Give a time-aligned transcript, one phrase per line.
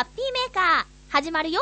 [0.00, 1.60] ハッピーメーカー、始まるよ。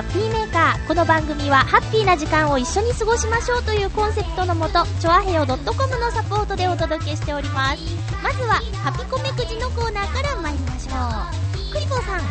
[0.00, 0.88] ハッピーメーカー。
[0.88, 7.82] この番組は、ハッピーな時間を一緒に過ごしましょうというコンセプトのもと、ちょあへよ .com のサポートでお届けしております。
[8.22, 10.92] まずは、ハピコメくじのコーナーから参りましょ
[11.68, 11.72] う。
[11.74, 12.22] クリボーさん、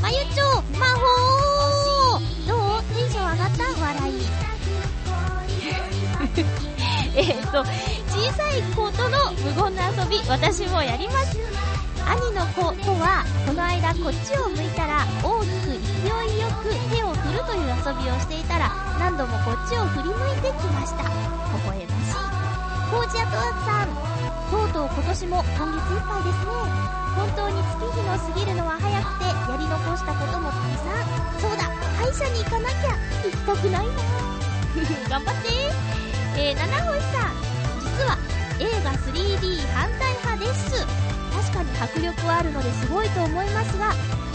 [0.00, 2.82] まゆちょ、魔法どう？
[2.94, 3.64] テンション上がった？
[3.80, 4.14] 笑い。
[7.18, 11.36] えっと、小さい子との無言の遊び、私もやります。
[12.06, 21.02] 兄の子とはこの間こっちを向いたら大きく勢いよく手を振るという遊びをしていたら何度もこっちを振り向いてきました。
[21.02, 22.46] 微笑ましい
[22.86, 23.90] コーチアトワークさん
[24.46, 26.96] とうとう今年も今月いっぱいですね。
[27.18, 31.10] 本当に月日の過ぎるのは早くてやり残したこともたくさん。
[31.42, 31.66] そうだ
[31.98, 32.94] 歯医者に行かなきゃ
[33.26, 33.98] 行きたくないな。
[35.10, 35.50] 頑張って。
[36.38, 37.46] えー、七星さん。
[37.82, 38.18] 実は
[38.60, 41.05] 映画 3D 反対派です。
[41.56, 43.94] かに迫力はあるのですごいと思いますが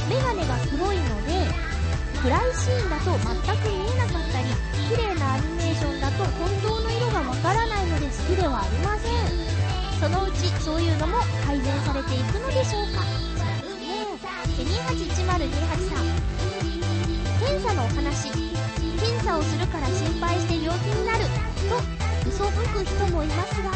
[0.10, 1.46] メガネが黒いので
[2.18, 4.50] 暗いシーンだと全く見えなかったり
[4.90, 9.12] 綺麗なアニメーションだと本当の色がわからないので好きではありません。
[10.02, 13.06] そのうちそういうのも改善されていくのでしょうか。
[13.38, 14.10] そうですね
[14.58, 16.10] 281028さん。
[17.40, 18.32] 検査のお話。
[18.32, 21.26] 検査をするから心配して病気になる。
[21.70, 23.72] と嘘吹く人もいますが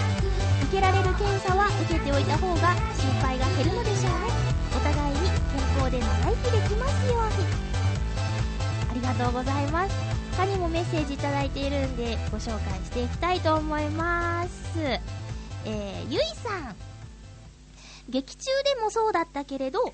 [0.75, 4.27] けられる検査は受けておいた方が心配が減るのでしょうね。
[4.75, 7.47] お互いに健康で長生きできますように。
[8.91, 9.95] ありがとうございます。
[10.35, 14.77] 他にもメッセージいただいているんでご紹介していきたいと思います。
[14.79, 16.75] えー、ゆいさん。
[18.09, 19.93] 劇中でもそうだったけれど、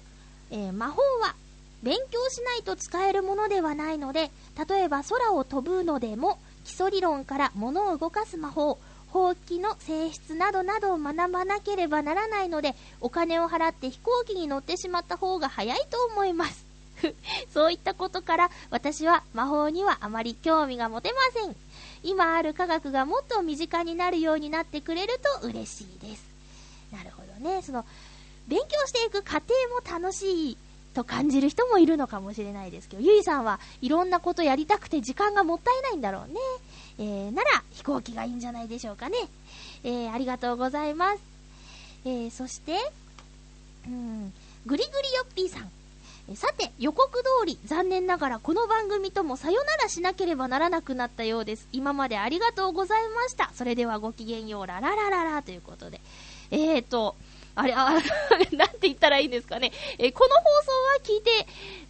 [0.49, 1.35] えー魔法は
[1.83, 4.29] 勉強しないと使えるものではないので
[4.69, 8.77] 例えば空を飛ぶのでも基礎理論から物を動かす魔法
[9.11, 16.65] ほうきの性質などなどを学ばなければならないのでお金を払って飛行機に乗ってしまった方が早いと思います。
[17.53, 21.55] そういったことから私は魔法にはあまり興味が持てません。
[22.03, 26.23] 今ある科学がもっと身近になるようになってくれると嬉しいです。
[26.91, 27.61] なるほどね。
[27.61, 27.85] その
[28.47, 30.57] 勉強していく過程も楽しい
[30.93, 36.35] と感じる人もいるのかもしれないですけど、ゆいさんはいろんなことやりたくて時間がもったいないんだろうね。
[37.01, 39.17] えー、なら飛行機がいいんじゃないでしょうかね。
[39.83, 41.19] えー、ありがとうございます。
[42.05, 42.73] えー、そして、
[43.87, 44.31] うん、
[44.67, 45.71] ぐりぐりよっぴーさん。
[46.29, 51.67] えさて、予告通り、残念ながらこの番組ともさよならしなければならなくなったようです。
[51.71, 53.49] 今までありがとうございました。
[53.55, 55.99] それではごきげんよう、ラララララということで。
[56.51, 57.15] えーと、
[57.55, 57.89] あれ、あ、
[58.53, 59.71] なんて言ったらいいんですかね。
[59.97, 61.47] えーこの放送は聞いて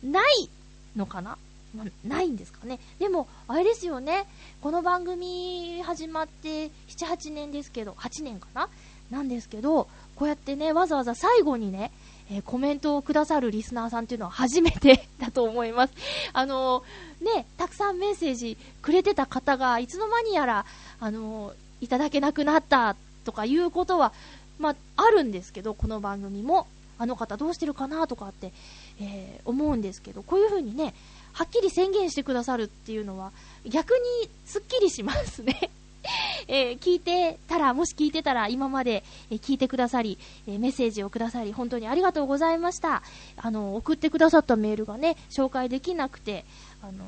[0.08, 0.50] ない
[0.96, 1.38] のかな？
[1.76, 2.80] まないんですかね。
[3.00, 4.26] でも、あれですよね。
[4.62, 6.72] この番組始まって7、
[7.08, 8.70] 8年ですけど、8年かな？
[9.10, 11.92] なんですけど、こうやってね、わざわざ最後にね、
[12.30, 15.94] えーコメントをくださるリスナーさんっていうのは初めて だと思います。
[16.34, 20.66] あのーね、たくさんメッセージくれてた方が、いつの間にやら、
[21.00, 22.96] あのーいただけなくなった
[23.26, 24.14] とかいうことは、
[24.60, 26.68] まあ、あるんですけど、この番組も、
[27.00, 28.54] あの方どうしてるかなとかって、
[29.02, 30.94] え思うんですけど、こういう風にね、
[31.34, 33.32] はっきり宣言してくださるっていうのは、
[33.66, 35.70] 逆にすっきりしますね。
[36.48, 43.04] えー聞いてたら、もし聞いてたら、今まで、え聞いてくださり、えーメッセージをくださり、本当にありがとうございました。
[43.38, 46.44] あの、送ってくださったメールがね、紹介できなくて、
[46.82, 47.06] あの、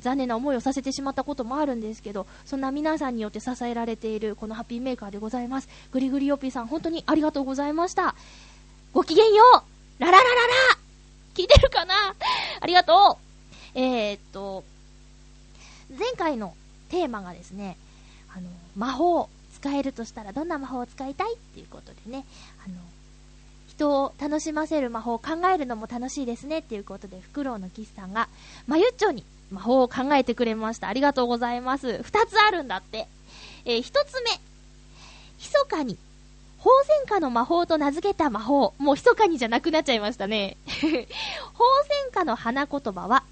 [0.00, 5.68] 残念な思いをさせてしまったこともあるんですけど、そんな皆さんによって支えられているこのハッピーメーカーでございます。
[5.92, 8.14] ぐりぐりよっぴーさん、本当にありがとうございました。
[8.92, 9.42] ごきげんよ
[9.98, 10.34] うラララララ
[11.34, 12.14] 聞いてるかな？
[12.60, 13.23] ありがとう
[13.74, 14.64] えー、っと、
[15.98, 16.54] 前回の
[16.90, 17.76] テーマがですね、
[18.34, 19.28] あの、魔法、
[19.60, 22.24] 使えるとしたらどんな魔法を使いたいっていうことでね、
[22.66, 22.74] あの、
[23.68, 28.28] 人を楽しませる魔法を考えるのも楽しいですねっていうことで、フクロウのキスさんが、
[28.66, 30.88] まゆっちょに魔法を考えてくれました。
[30.88, 32.02] ありがとうございます。
[32.02, 33.08] 二つあるんだって。
[33.64, 34.30] えー一つ目、
[35.38, 35.96] 密かに、
[36.58, 38.74] 宝泉花の魔法と名付けた魔法。
[38.78, 40.56] もう密かにじゃなくなっちゃいましたね。
[40.66, 41.06] 宝泉
[42.12, 43.24] 花の花言葉は、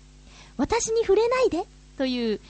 [0.56, 1.64] 私に触れないで
[1.96, 2.40] という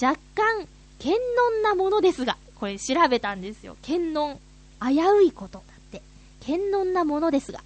[0.00, 0.66] 若干、
[0.98, 3.76] 堅能なものですが、これ調べたんですよ。
[3.82, 4.38] 堅能。
[4.80, 6.02] 危ういことだって。
[6.40, 7.60] 堅能なものですが。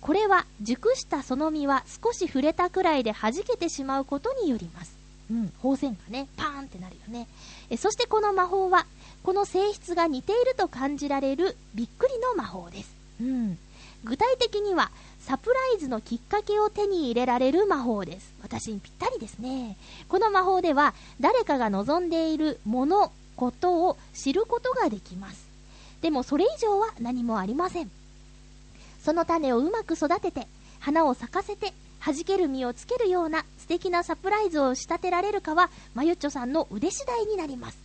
[0.00, 4.96] これは熟したその実は少し触れたくらいで弾けてしまうことによります。
[5.30, 7.28] うん、放線がね、パーンってなるよね。
[7.68, 8.86] えそしてこの魔法は、
[9.22, 12.96] この性質が似ていると感じられるびっくりの魔法です。
[13.20, 13.58] うん。
[14.02, 14.90] 具体的には、
[15.20, 18.32] サプライズのきっかけを手に入れられる魔法です。
[18.42, 19.76] 私にぴったりですね。
[20.08, 25.48] この魔法では、誰かが望んでいるもの、ことを知ることができます。
[26.02, 27.90] でもそれ以上は何もありません。
[29.02, 30.46] その種をうまく育てて、
[30.78, 31.72] 花を咲かせて、
[32.04, 37.78] 弾ける実をつけるような素敵なサプライズを仕立てられるかは、まゆっちょさんの腕次第になります。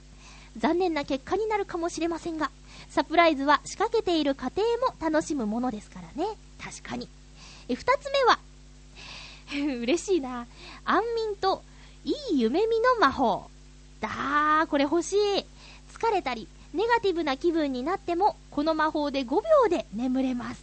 [0.57, 2.51] 残念な結果になるかもしれませんが、
[2.89, 6.27] サプライズは仕掛けている過程も楽しむものですからね。
[6.61, 7.07] 確かに。
[7.69, 8.39] え、二つ目は、
[9.81, 10.47] 嬉しいな。
[10.83, 11.63] 安眠と
[12.03, 13.49] いい夢見の魔法。
[13.99, 15.45] だー、これ欲しい。
[15.93, 20.61] 疲れたり、ネガティブな気分になっても、この魔法で5秒で眠れます。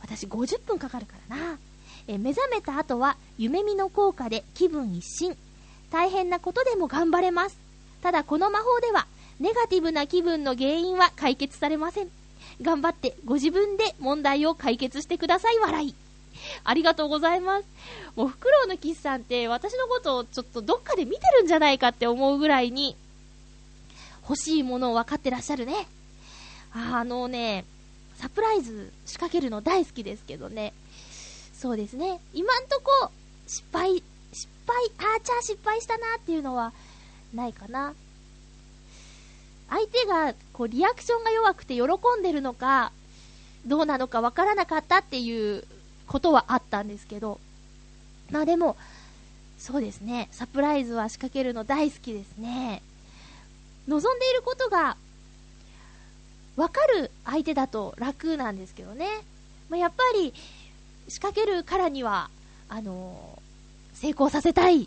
[0.00, 1.58] 私50分かかるからな。
[2.08, 5.36] え目覚めた後は夢見の効果で気分一新。
[5.90, 7.58] 大変なことでも頑張れます。
[8.02, 9.06] ただこの魔法では、
[9.38, 12.19] ネガティブな気分の原因は解決されません。
[12.62, 15.94] 頑張ってご自分で問題を解決してください、笑い。
[16.64, 17.64] ありがとうございます。
[18.16, 22.96] もう、フクロウのキスさんって私のことをちょっとどっかで見てるんじゃないかって思うぐらいに、
[24.22, 25.88] 欲しいものを分かってらっしゃるね。
[26.72, 27.64] あのね、
[28.16, 30.72] サプライズ仕掛けるの大好きですけどね。
[31.52, 32.20] そうですね。
[32.32, 33.10] 今んとこ、
[33.46, 34.02] 失敗、
[34.32, 34.76] 失敗、
[35.14, 36.72] あーちゃー失敗したなっていうのは、
[37.34, 37.94] ないかな。
[39.70, 41.82] 相手が、こう、リアクションが弱くて喜
[42.18, 42.92] んでるのか、
[43.66, 45.64] どうなのかわからなかったっていう
[46.06, 47.38] ことはあったんですけど、
[48.30, 48.76] まあでも、
[49.58, 52.82] そうですね、サプライズは仕掛けるの大好きですね。
[53.86, 54.96] 望んでいることが、
[56.56, 59.06] わかる相手だと楽なんですけどね。
[59.68, 60.34] まあ、やっぱり、
[61.08, 62.28] 仕掛けるからには、
[62.68, 64.86] あのー、成功させたいっ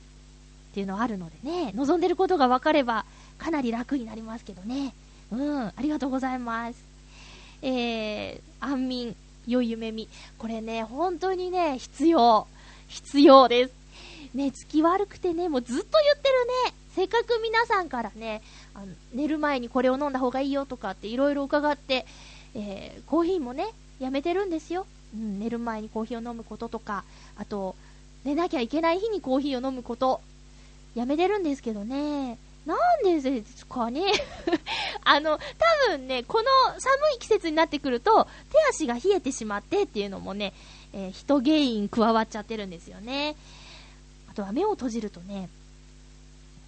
[0.73, 3.05] ていうのはあるのでね、望んでることが分かれば、
[3.43, 4.93] かなり楽になりますけどね。
[5.29, 6.81] うん、ありがとうございます。
[7.61, 10.07] えー、安眠、良い夢見。
[10.37, 12.47] これね、本当にね、必要。
[12.87, 13.73] 必要です。
[14.33, 16.73] 寝つき悪くてね、もうずっと言ってるね。
[16.95, 18.41] せっかく皆さんからね、
[18.73, 22.05] あの寝る前にこれを飲んだ方がいいよとかっていろいろ伺って、
[22.55, 23.65] えー、コーヒーもね、
[23.99, 24.85] やめてるんですよ。
[25.13, 27.03] うん、寝る前にコーヒーを飲むこととか、
[27.35, 27.75] あと、
[28.23, 30.21] 寝なきゃいけない日にコーヒーを飲むこと、
[30.95, 32.37] やめてるんですけどね。
[32.65, 34.01] なんでですかね
[35.03, 35.41] あの、多
[35.89, 40.53] 分ね、この寒い季節になってくると、手足が冷えてしまってっていうのもね、
[40.93, 43.35] えー、人原因加わっちゃってるんですよね。
[44.29, 45.49] あとは目を閉じるとね、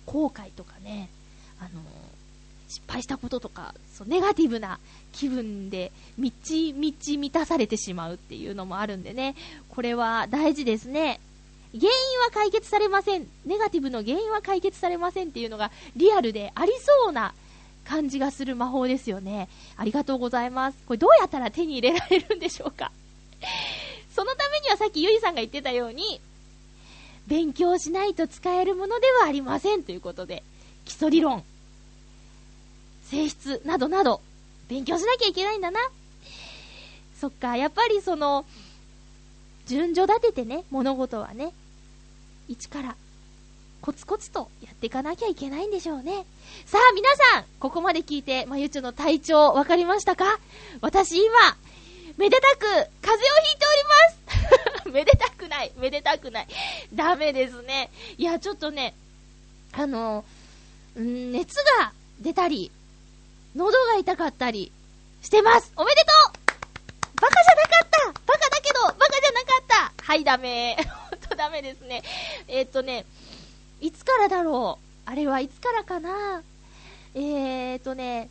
[0.05, 1.09] 後悔とかね、
[1.59, 1.83] あのー、
[2.67, 4.79] 失敗したこととか、そうネガティブな
[5.13, 9.35] 気分で、みちみち満たされてしまうっていうのもあるんでね、
[9.69, 11.21] これは大事ですね。
[11.79, 13.27] 原因は解決されません。
[13.45, 17.33] ネガティブの原因は解決されませんっていうのがリアルでありそうな
[17.83, 19.49] 感じがする魔法ですよね。
[19.75, 20.77] ありがとうございます。
[20.87, 22.91] これどうやったら手に入れられるんでしょうか
[24.15, 26.21] そのためにはさっきゆいさんが言ってたように、
[27.27, 30.43] 勉強しないと使えるものではありませんということで、
[30.85, 31.43] 基礎理論、
[33.03, 34.21] 性質などなど、
[34.69, 35.79] 勉強しなきゃいけないんだな。
[37.19, 38.45] そっか、やっぱりその、
[39.67, 41.51] 順序立ててね、物事はね、
[42.47, 42.95] 一から
[43.81, 46.25] コツコツとやっていかなきゃいけないんでしょうね。
[46.65, 50.39] さあ皆さん、ここまで聞いて、まゆちょの体調分かりましたか？
[50.81, 51.57] 私今、
[52.17, 56.47] めでたく風邪をひいております めでたくない、めでたくない。
[56.93, 57.91] ダメですね。
[58.17, 58.95] いや、ちょっとね、
[59.73, 60.23] あの、
[60.97, 62.71] ん熱が出たり、
[63.55, 64.71] 喉が痛かったり
[65.21, 65.71] してます。
[65.75, 70.77] おめでとうバカじゃなかったバカだけど、バカじゃなかったはい、ダメ。
[71.27, 72.03] とダメですね。
[72.47, 73.05] えー、っとね、
[73.81, 75.09] いつからだろう？
[75.09, 76.43] あれはいつからかな？
[77.13, 78.29] えーとね、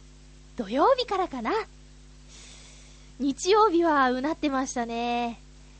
[0.57, 1.53] 土曜日からかな？
[3.21, 5.39] 日曜日はうなってましたね。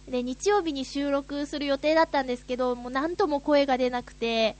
[0.09, 4.57] で、日曜日に収録する予定だったんですけど、もうなんとも声が出なくて、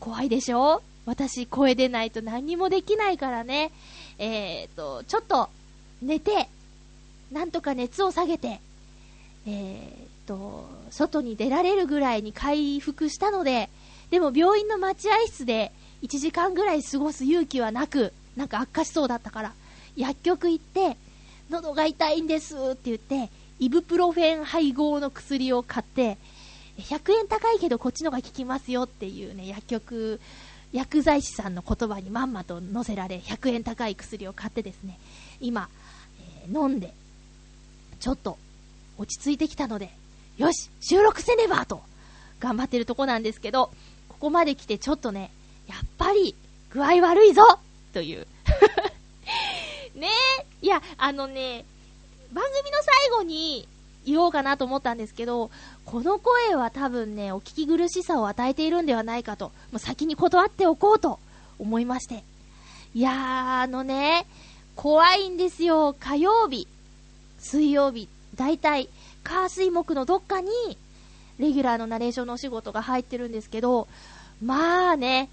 [0.00, 0.82] 怖いでしょ？
[1.06, 3.72] 私声出ないと何にもできないからね。
[4.18, 5.50] えーと、ちょっと
[6.00, 6.48] 寝て、
[7.30, 8.60] なんとか熱を下げて、
[9.46, 13.68] えーと、外に出られるぐらいに回復したので、
[14.10, 19.52] でも病院の待合室で1時間ぐらい過ごす勇気はなく、なんか悪化しそうだったから、
[19.96, 20.96] 薬局行って、
[21.50, 26.18] 喉が痛いんですって言って、イブプロフェン配合の薬を買って、
[26.78, 30.20] 100円高いけどこっちのが効きますよっていうね、薬局、
[30.72, 34.98] 薬剤師さんの言葉にまんまと載せられ、100円高い薬を買ってですね、
[35.40, 35.68] 今、
[36.46, 36.92] えー、飲んで、
[38.00, 38.38] ちょっと
[38.98, 39.90] 落ち着いてきたので、
[40.36, 41.82] よし収録せねばと
[42.40, 43.70] 頑張ってるとこなんですけど、
[44.08, 45.30] ここまで来てちょっとね、
[45.66, 46.34] やっぱり
[46.70, 47.42] 具合悪いぞ
[47.92, 48.26] という
[49.94, 50.08] ね
[50.40, 51.64] え、いや、あのね、
[52.32, 53.68] 番組の最後に
[54.04, 55.50] 言おうかなと思ったんですけど、
[55.84, 61.20] この声は多分ね、お聞き苦しさを与えているんではないかと、もう先に断っておこうと
[61.58, 62.24] 思いまして。
[62.94, 63.14] いやー、
[63.62, 64.26] あのね、
[64.74, 65.94] 怖いんですよ。
[65.98, 66.66] 火曜日、
[67.38, 68.88] 水曜日、だいたい
[69.24, 70.48] 火水木のどっかに、
[71.38, 73.88] レギュラーのナレーションのお仕事が入ってるんですけど、
[74.42, 75.28] まあね、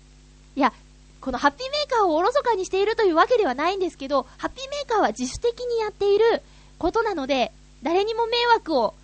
[0.56, 0.74] いや、
[1.20, 6.42] このハッピーメーカーをおろそかにしているというわけではないんですけど、ハッピーメーカーは自主的にやっている
[6.80, 7.52] ことなので、
[7.84, 8.96] 誰にも迷惑を、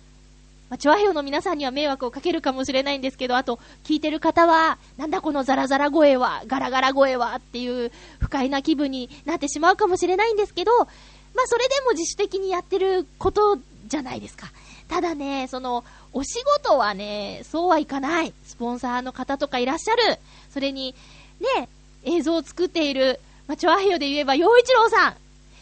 [0.68, 14.48] まあ、チョアヘヨの皆さんには迷惑をかけるかもしれないんですけど、あと、聞いてる方は、なんだこのザラザラ声は、ガラガラ声はっていう不快な気分になってしまうかもしれないんですけど、まあ、それでも自主的にやってることじゃないですか。
[14.88, 18.32] ただね、その、お仕事はね、そうはいかない。
[18.44, 20.18] スポンサーの方とかいらっしゃる。
[20.50, 20.94] それに、
[21.40, 21.68] ね、
[22.04, 25.16] 映像を作っている、まあ、チョアヘヨで言えば、洋一郎さん。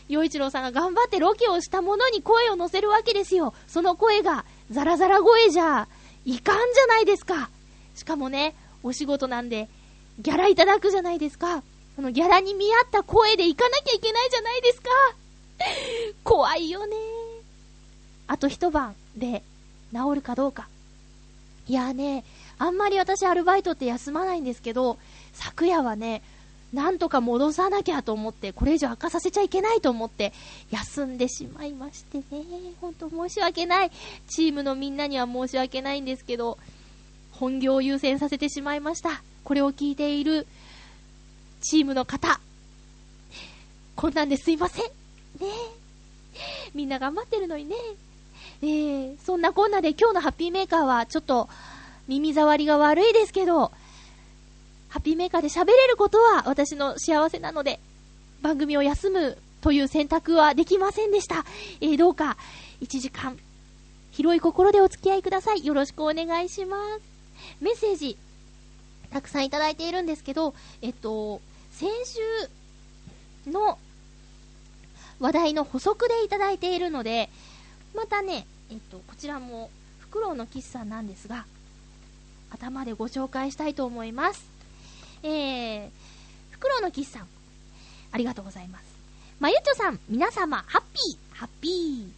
[0.08, 3.52] 洋一郎さんが頑張ってロケをしたものに声を乗せるわけですよ。
[3.66, 5.88] その声が、ザラザラ声じゃ、
[6.24, 7.50] いかんじゃないですか。
[7.96, 8.54] しかもね、
[8.84, 9.68] お仕事なんで、
[10.20, 11.62] ギャラいただくじゃないですか。
[11.96, 14.90] そのギャラに見合った声で行かなきゃいけないじゃないですか。
[16.22, 16.96] 怖いよね。
[18.28, 19.42] あと一晩で
[19.92, 20.68] 治るかどうか。
[21.68, 22.24] いやね、
[22.58, 24.98] あんまり私アルバイトって休まないんですけど、
[25.32, 26.22] 昨夜はね、
[26.72, 30.32] なんとか戻さなきゃと思って、これ以上悪化させちゃいけないと思って、
[30.70, 32.24] 休んでしまいましてね。
[32.80, 33.90] ほんと申し訳ない。
[34.28, 36.58] チームのみんなには申し訳ないんですけど、
[37.32, 39.22] 本業を優先させてしまいました。
[39.44, 40.46] これを聞いている
[41.60, 42.40] チームの方、
[43.94, 44.84] こんなんですいません。
[44.84, 44.90] ね
[46.74, 47.76] みんな頑張ってるのにね。
[48.62, 51.48] えー、そんなこんなで今日のハッピーメーカーはちょっと
[52.08, 53.72] 耳障りが悪いですけど、
[54.88, 57.80] ハッピーメーカーで喋れることは私の幸せなので、
[58.42, 61.44] 番組を休むという選択はできませんでした。
[61.80, 62.36] えー、どうか、
[62.80, 63.38] 1時間、
[64.12, 65.66] 広い心でお付き合いください。
[65.66, 67.00] よろしくお願いします。
[67.60, 68.16] メッセージ、
[69.10, 71.40] たくさんいただいているんですけど、えっと、
[71.72, 71.88] 先
[73.44, 73.78] 週の
[75.18, 77.28] 話題の補足でいただいているので、
[77.96, 81.46] またね、えっと、こちらも、フクロウのキスさんなんですが、
[82.50, 84.44] 頭でご紹介したいと思います。
[85.22, 85.90] えー、
[86.50, 87.26] フクロウのキスさん、
[88.12, 88.84] ありがとうございます。
[89.40, 92.08] まゆちょさん、皆様、ハッピー、ハッピー。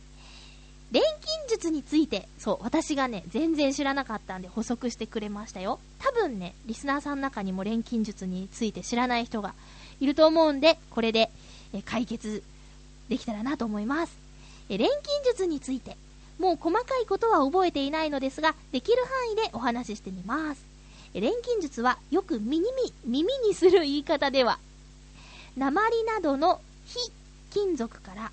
[0.91, 5.79] 錬金術について、そう、私がね、全然知らなかったんで補足してくれましたよ。
[6.01, 9.55] 多分ね、リスナーさんの中にも錬金術について知らない人が
[10.01, 11.31] いると思うんで、これで、
[11.73, 12.43] え解決
[13.09, 14.28] できたらなと思います。
[14.77, 15.97] 錬金術について、
[16.39, 20.63] もう細かいことは覚えていないのですが、できる範囲でお話ししてみます。
[21.15, 22.67] 錬金術はよく耳
[23.05, 24.59] 耳にする言い方では、
[25.57, 26.99] 鉛などの非
[27.51, 28.31] 金属から、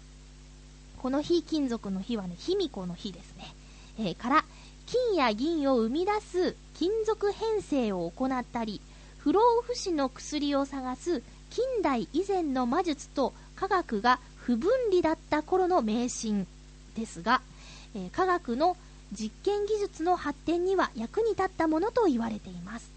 [1.02, 3.54] この非金属の非はね、卑弥呼の非ですね。
[4.00, 4.46] えー、から、
[4.86, 8.82] 金や銀を生み出す金属変成を行ったり、
[9.18, 16.46] 不老不死の薬を探す近代以前の魔術と科学が不分離だった頃の迷信
[16.96, 17.42] ですが、
[17.96, 18.78] え、科学の
[19.12, 22.92] 実験技術の発展には役に立ったものと言われています。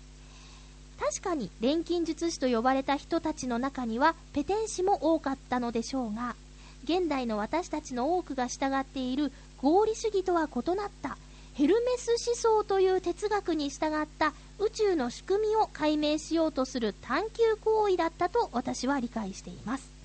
[1.00, 6.34] 確かに錬金術師と呼ばれた人たちの中にはペテン師も多かったのでしょうが
[6.82, 9.30] 現代の私たちの多くが従っている
[9.62, 11.16] 合理主義とは異なった
[11.54, 19.97] ヘルメス思想という哲学に従った宇宙の仕組みを解明しようとする探求行為だったと私は理解しています。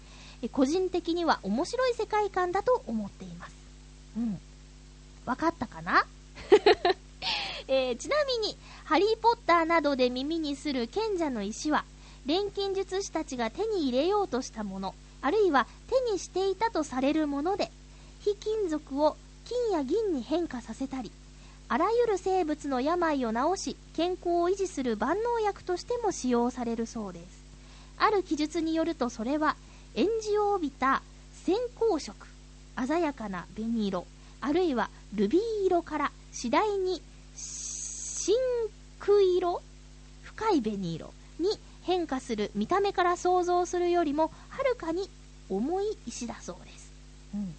[0.50, 3.56] 個人的には面白い世界観だと思っています。
[4.18, 4.40] うん。
[5.26, 6.06] わかったかな？
[7.68, 11.86] えー、ちなみに、ハリー・ポッターなどで耳にする賢者の石は、
[12.26, 17.72] 錬金術師たちが手に入れようとしたもの、あるいは手にしていたとされるもので、
[18.20, 21.12] 非金属を金や銀に変化させたり、
[21.70, 27.44] あらゆる生物の病を治し、健康を維持する万能薬としても使用されるそうです。
[27.98, 29.56] ある記述によるとそれは、
[29.96, 31.02] 演じを帯びた
[31.46, 32.16] 閃光色、
[32.88, 34.06] 鮮やかな紅色、
[34.42, 37.02] あるいはルビー色から次第に
[37.36, 38.36] 深
[39.00, 39.62] 空色
[40.24, 41.50] 深い紅色に
[41.84, 45.10] 変化する見た目から想像するよりもはるかに
[45.50, 46.92] 重い石だそうです、
[47.36, 47.54] うん、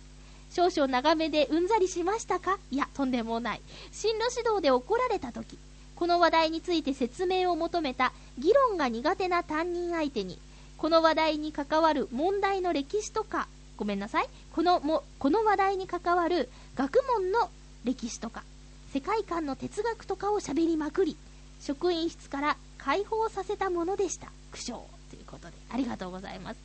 [0.51, 2.59] 少々長めでうんざりしましたか？
[2.71, 3.61] いや、とんでもない。
[3.93, 5.59] 進路指導で怒られた時、
[5.97, 10.39] この話題について説明を求めた議論が苦手な担任相手に、
[10.79, 14.29] この話題に関わる問題の歴史とか、ごめんなさい。
[14.53, 17.51] このも、この話題に関わる学問の
[17.85, 18.45] 歴史とか、
[18.93, 21.17] 世界観の哲学とかを喋りまくり、
[21.61, 24.29] 職員室から解放させたものでした。
[24.53, 24.85] 苦笑。
[25.11, 26.61] ということで、ありがとうございます。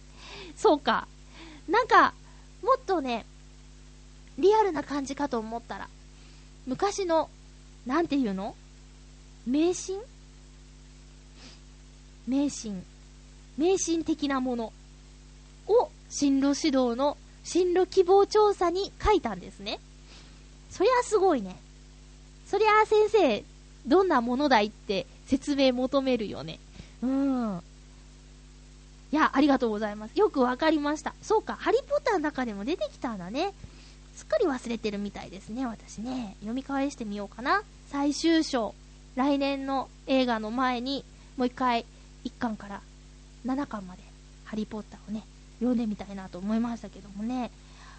[0.55, 1.07] そうか。
[1.67, 2.13] なんか、
[2.61, 3.25] もっとね、
[4.37, 5.87] リアルな感じかと思ったら、
[6.65, 7.29] 昔の、
[7.85, 8.55] なんていうの？
[9.45, 9.99] 迷信？
[12.27, 12.83] 迷信。
[13.59, 14.71] 迷信的なもの
[15.67, 19.79] を進路指導の進路希望調査に書いたんですね。
[20.69, 21.57] そりゃすごいね。
[22.47, 23.43] そりゃ先生、
[23.85, 26.57] どんなものだいって説明求めるよね。
[27.03, 27.61] うん。
[29.11, 30.17] いや、ありがとうございます。
[30.17, 31.13] よくわかりました。
[31.21, 33.53] そうか、ハリーポッターの中でも出てきたんだね。
[34.15, 36.37] すっかり忘れてるみたいですね、私ね。
[36.39, 37.63] 読み返してみようかな。
[37.89, 38.73] 最終章。
[39.15, 41.03] 来年の映画の前に、
[41.35, 41.85] もう一回、
[42.23, 42.81] 1巻から
[43.45, 44.01] 7巻まで、
[44.45, 45.23] ハリーポッターをね、
[45.59, 47.51] 読んでみたいなと思いましたけどもね。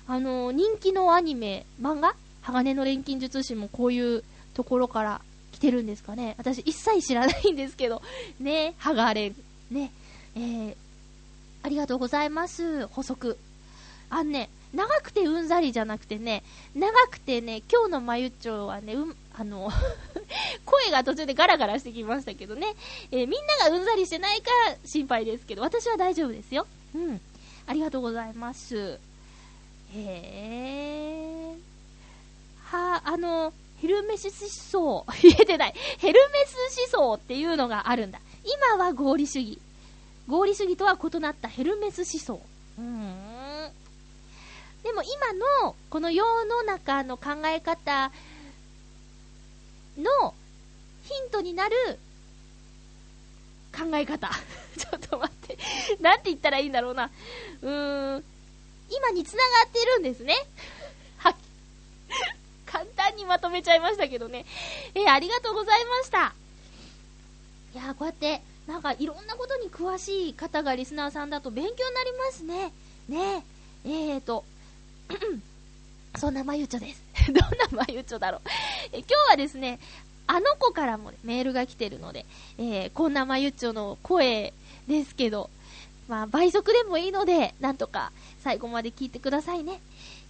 [0.07, 2.15] あの、人気のアニメ、漫画？
[2.43, 5.21] 鋼の錬金術師もこういうところから
[5.53, 6.35] 来てるんですかね。
[6.39, 8.03] 私一切知らないんですけど、
[8.41, 9.37] ね、剥がれる。
[9.71, 9.93] ね、
[10.35, 10.77] えー、
[11.63, 12.87] ありがとうございます。
[12.89, 13.39] 補足。
[14.09, 16.43] あのね、長くてうんざりじゃなくてね、
[16.75, 19.71] 長くてね、今日のまゆっちょはね、うん、あの
[20.65, 22.75] 声が途中でガラガラしてきましたけどね、
[23.11, 24.51] えー、みんながうんざりしてないか
[24.85, 26.67] 心配ですけど、私は大丈夫ですよ。
[26.95, 27.21] うん。
[27.67, 28.99] ありがとうございます。
[29.95, 31.59] へー。
[32.71, 35.75] は、あの、ヘルメス思想、 言えてない。
[35.99, 38.21] ヘルメス思想っていうのがあるんだ。
[38.45, 39.61] 今は合理主義。
[40.27, 42.41] 合理主義とは異なったヘルメス思想。
[42.79, 43.71] うん。
[44.83, 45.33] でも今
[45.65, 48.13] の、この世の中の考え方
[49.97, 50.35] の
[51.05, 51.99] ヒントになる
[53.77, 54.29] 考え方。
[54.77, 55.59] ちょっと待って。
[56.01, 57.11] なんて言ったらいいんだろうな。
[57.63, 58.25] うーん。
[58.91, 60.35] 今に繋がってるんですね。
[61.19, 61.35] は
[62.67, 64.45] 簡単にまとめちゃいましたけどね。
[64.95, 66.35] えー、ありがとうございました。
[67.75, 72.73] いや、こうやって、なんかいろんなことに詳しい方がリスナーさんだと勉強になりますね。
[73.09, 73.45] ね
[73.85, 73.89] え。
[73.89, 74.45] えーと、
[76.17, 77.03] そんなまゆちょです。
[77.29, 77.41] どんな
[77.73, 78.41] まゆちょだろう。
[78.93, 79.79] え今日はですね、
[80.27, 82.27] あの子からもメールが来てるので、
[82.59, 84.53] えー、こんなまゆちょの声
[84.87, 85.51] ですけど、
[86.09, 89.81] まあ、倍速でもいいので、なんとか最後まで聞いてくださいね。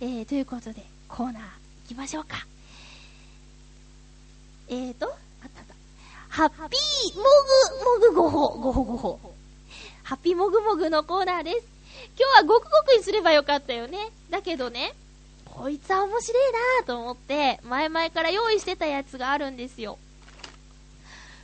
[0.01, 1.49] えー、ということで、コーナー行
[1.89, 2.47] きましょうか。
[4.69, 5.15] えーと、あっ
[5.55, 5.75] たあった。
[6.29, 7.25] ハッピーも
[8.13, 9.35] ぐもぐごほ、ごほごほ。
[10.03, 11.67] ハッピーもぐもぐのコーナーです。
[12.19, 14.11] 今日はごくごくにすればよかったよね。
[14.31, 14.95] だけどね、
[15.55, 19.99] こいつは面白いなと思って、前々から用意してたやつがあるんですよ。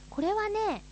[0.09, 0.83] これはね、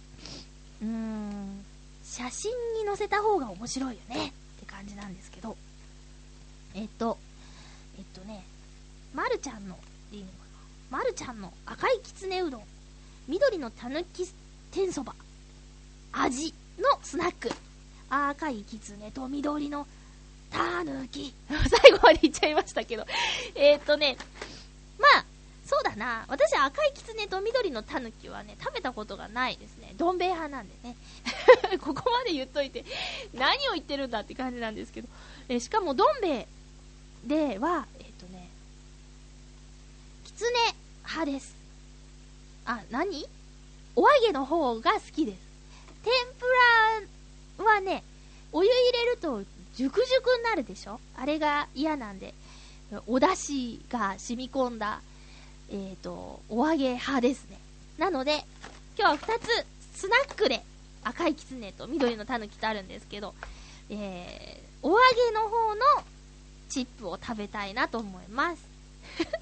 [0.83, 1.64] うーん、
[2.05, 5.57] 写真に載せた方が面白いよねって感じなんですけど、
[6.74, 7.16] えっと、
[7.96, 8.44] えっとね、
[9.14, 9.79] まるちゃんの、
[10.12, 10.33] いいのか
[10.90, 10.98] な？
[10.98, 12.62] まるちゃんの赤いきつねうどん。
[13.27, 14.29] 緑のたぬき
[14.70, 15.14] 天そば、
[16.12, 17.50] 味のスナック、
[18.11, 19.87] 赤いきつねと緑の
[20.55, 21.35] たぬき。
[21.83, 23.05] 最後まで言っちゃいましたけど。
[23.57, 24.17] え、っとね、
[24.99, 25.25] まあ、
[25.67, 26.25] そうだな。
[26.29, 29.95] 私赤いきつねと緑のたぬきはね、食べたことがないですね。
[29.97, 30.97] どん兵衛派なんでね。
[31.83, 32.85] ここまで言っといて、
[33.33, 35.09] 何を言ってるんだって感じなんですけど。
[35.49, 36.49] えしかもどん兵衛
[37.25, 38.49] では、えっ、とね、
[40.25, 41.57] きつね派です。
[42.67, 43.27] あ、何？
[43.97, 45.38] お揚げの方が好きです。
[46.03, 46.47] 天ぷ
[47.01, 47.13] ら、
[49.75, 51.01] るとジュクジュクになるでしょ？
[51.17, 52.35] あれが嫌なんで、
[53.07, 55.01] お出汁が染み込んだ、
[55.71, 57.59] えっ、ー、と、お揚げ派ですね。
[57.99, 58.45] なので、
[58.99, 60.63] 今日は2つ、スナックで
[61.03, 63.35] 赤いきつねと緑のたぬきとあるんですけど、
[63.91, 65.83] えー、お揚げの方の
[66.69, 68.63] チップを食べたいなと思います。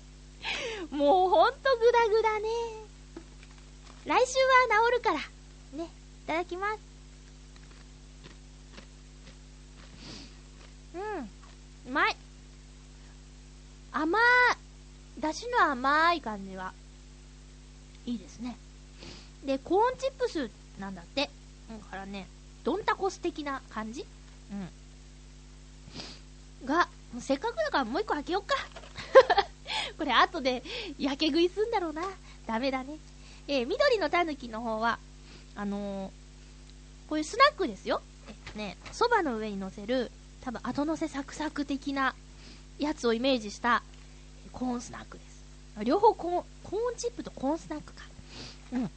[0.91, 2.49] もうほんとグダグダね。
[4.05, 5.19] 来週は治るから。
[5.79, 5.85] ね。
[6.25, 6.92] いただきます。
[10.95, 11.91] うん。
[11.91, 12.17] うまい。
[13.93, 14.23] 甘い。
[15.21, 16.73] だしの甘い感じが。
[18.07, 18.57] いいですね。
[19.45, 21.31] で、コーンチップスなんだって。
[21.69, 22.27] だからね、
[22.65, 24.07] ドンタコス的な感じ？
[24.51, 26.67] うん。
[26.67, 26.89] が、
[27.21, 28.57] せっかくだからもう一個開けよっか。
[29.99, 30.63] これ後で
[30.99, 32.03] 焼け食いすんだろうな。
[32.47, 32.97] ダメだね。
[33.49, 34.99] えー、緑のたぬきの方は、
[35.55, 36.11] あのー、
[37.09, 38.01] こういうスナックですよ。
[38.29, 40.11] えっとね、蕎麦の上に乗せる、
[40.43, 42.15] 多分後乗せサクサク的な、
[42.79, 43.83] やつをイメージした
[44.53, 45.85] コーンスナックです。
[45.85, 48.03] 両方コーン、コーンチップとコーンスナックか。
[48.73, 48.91] うん。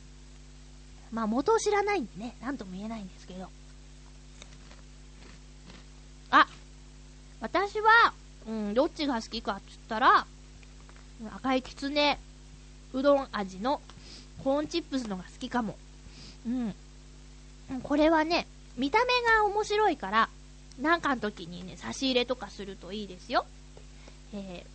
[1.12, 3.48] まあ元を知らないんでね、なんとも言えないんですけど。
[6.32, 6.48] あ
[7.42, 8.14] 私は、
[8.48, 10.26] うん、どっちが好きかっつったら、
[11.36, 12.20] 赤いきつね
[12.94, 13.82] うどん味の
[14.44, 15.78] コーンチップスのが好きかも。
[16.48, 16.76] うん。
[17.84, 19.06] これはね、見た目
[19.38, 20.30] が面白いから、
[20.80, 23.46] なんかの時にね、差し入れとかするといいですよ。
[24.34, 24.66] え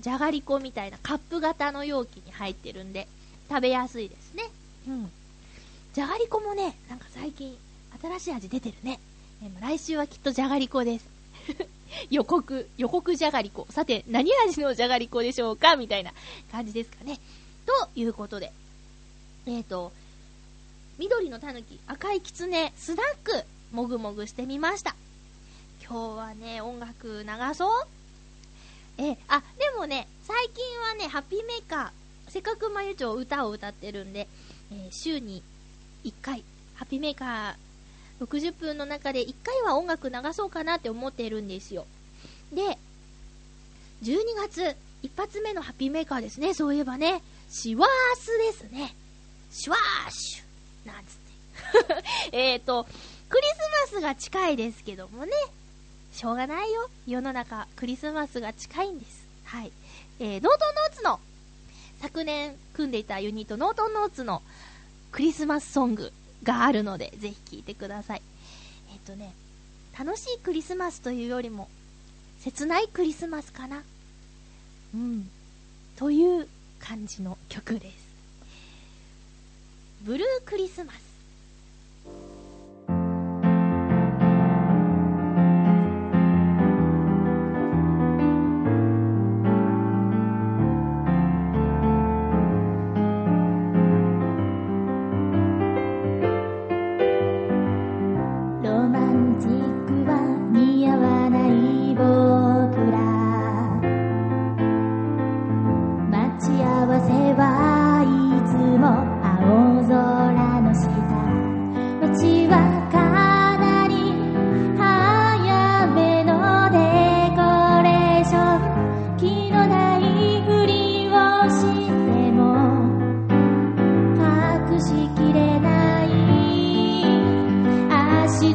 [0.00, 3.08] ー、じゃがりこみたいなカップ型の容器に入ってるんで、
[3.48, 4.44] 食べやすいですね。
[4.86, 5.10] うん。
[5.94, 7.56] じゃがりこもね、なんか最近、
[8.02, 9.00] 新しい味出てるね。
[9.42, 11.06] えー来週はきっとじゃがりこです。
[12.10, 13.66] 予告、予告じゃがりこ。
[13.70, 15.76] さて、何味のじゃがりこでしょうか？
[15.76, 16.12] みたいな
[16.52, 17.18] 感じですかね。
[17.64, 18.52] ということで、
[19.46, 19.92] えっ、ー、と、
[20.98, 24.94] 緑のたぬき、赤いきつね、スナック、もぐもぐしてみました。
[25.84, 27.86] 今日はね、音楽流そう
[28.98, 34.26] え、あ、でもね、最近はね、ハッピーメーカー、せっかくまゆちょ歌を歌ってるんで、
[34.72, 35.42] えー、週に
[36.04, 41.86] 1回、ハッピーメーカー60分の中で1回は音楽流そうかなって思ってるんですよ。
[42.52, 42.78] で、
[44.02, 47.22] 12月一発目のハッピーメーカーですね、そういえばね。
[47.50, 48.94] シワースですね。
[49.50, 51.14] シュワーシュなんつっ
[52.30, 52.32] て。
[52.36, 52.86] えっと、
[53.28, 55.32] クリスマスが近いですけどもね。
[56.12, 56.88] しょうがないよ。
[57.06, 59.26] 世の中、クリスマスが近いんです。
[59.44, 59.72] はい。
[60.18, 61.20] えー、ノートンノーツの、
[62.00, 64.42] 昨年組んでいたユニット、ノートンノーツの
[65.12, 66.12] クリスマスソング
[66.42, 68.22] があるので、ぜひ聴いてください。
[68.92, 69.32] えっ、とね、
[69.98, 71.68] 楽しいクリスマスというよりも、
[72.40, 73.82] 切ないクリスマスかな。
[74.94, 75.28] うん。
[75.96, 78.08] という感じの曲です。
[80.02, 81.07] ブルークリスマス。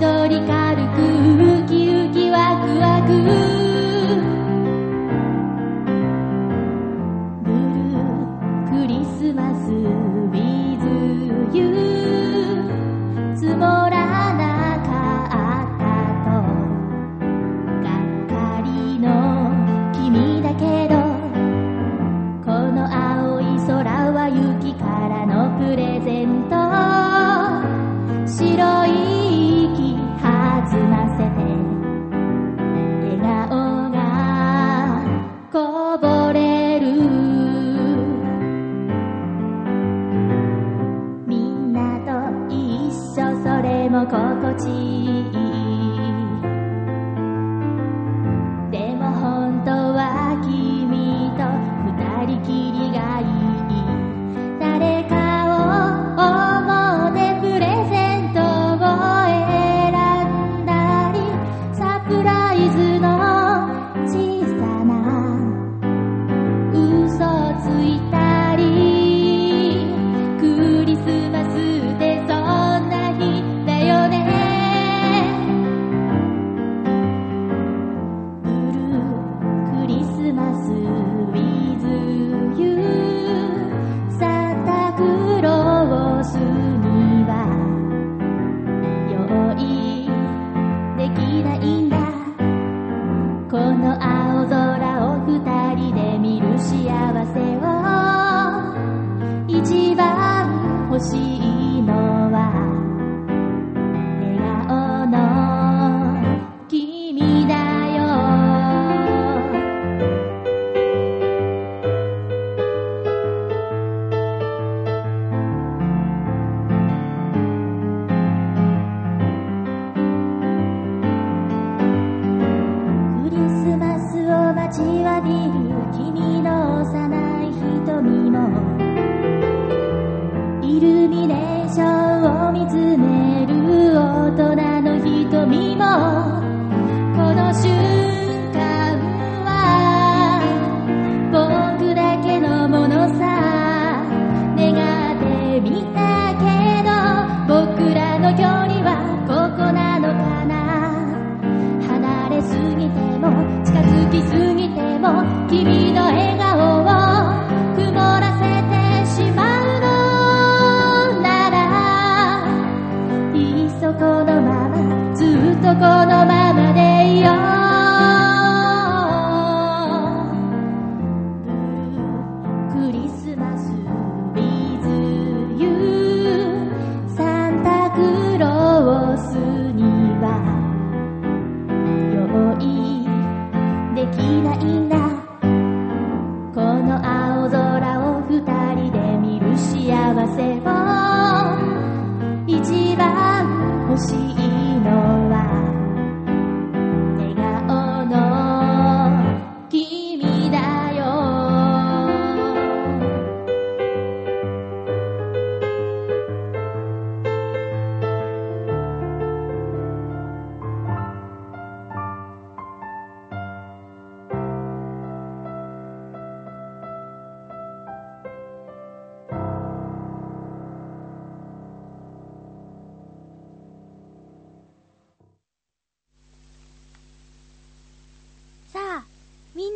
[0.04, 0.63] 緑か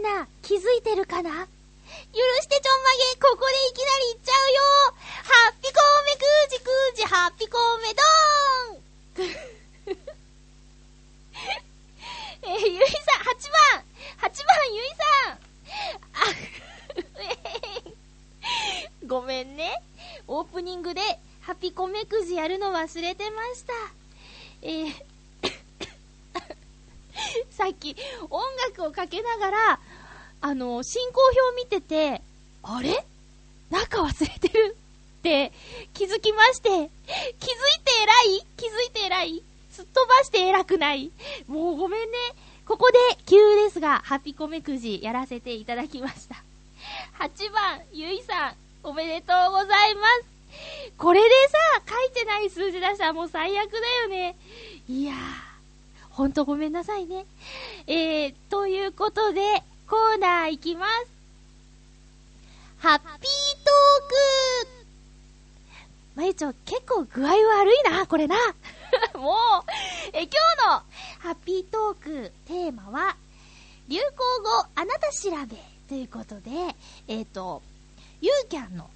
[0.07, 1.29] な気づいてるかな？
[2.13, 4.61] 許してちょんまげ、ここでいきなり行っちゃうよ
[5.23, 9.37] ハッピコーメくーじくーじ、ハッピコーメドーン
[12.43, 13.83] えー、ゆいさん、8番
[14.29, 15.37] !8 番ゆいさん
[16.13, 16.23] あ、
[17.19, 17.25] え
[19.05, 19.81] ーごめんね。
[20.27, 21.01] オープニングで
[21.41, 23.73] ハピコメくじやるの忘れてました。
[24.61, 24.93] えー
[27.51, 27.95] さっき
[28.29, 29.79] 音楽をかけながら、
[30.41, 31.21] あの、進行
[31.55, 32.21] 表見てて、
[32.63, 33.03] あれ？
[33.69, 34.77] 中忘れてる
[35.19, 35.51] って
[35.93, 36.89] 気づきまして、気づいて
[38.03, 38.45] 偉い？
[38.55, 39.43] 気づいて偉い？
[39.71, 41.11] すっ飛ばして偉くない？
[41.47, 42.17] もうごめんね。
[42.65, 46.35] ここで急ですが、ハピコメくじやらせていただきました。
[47.19, 50.25] 8番、ゆいさん、おめでとうございます。
[50.97, 54.35] これでさ、書いてない数字出したらもう最悪だよね。
[54.89, 55.15] いやー。
[56.09, 57.25] ほんとごめんなさいね。
[57.85, 61.07] えー、ということで、コーナーいきます。
[62.79, 63.21] ハッピートー
[64.75, 64.87] ク
[66.15, 68.35] まゆちょ、結構具合悪いな、これな。
[69.15, 69.35] もう、
[70.13, 70.83] え、今日の
[71.19, 73.15] ハッピートークテーマは、
[73.87, 74.03] 流行
[74.43, 75.55] 語あなた調べ
[75.87, 76.75] ということで、
[77.07, 77.61] えっ、と、
[78.19, 78.89] ユーキャンの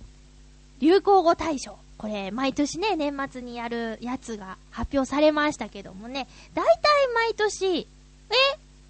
[0.80, 1.78] 流行語大賞。
[1.98, 7.88] これ、毎年ね、年末にやるやつが発表されましたけどもね、大体毎年、え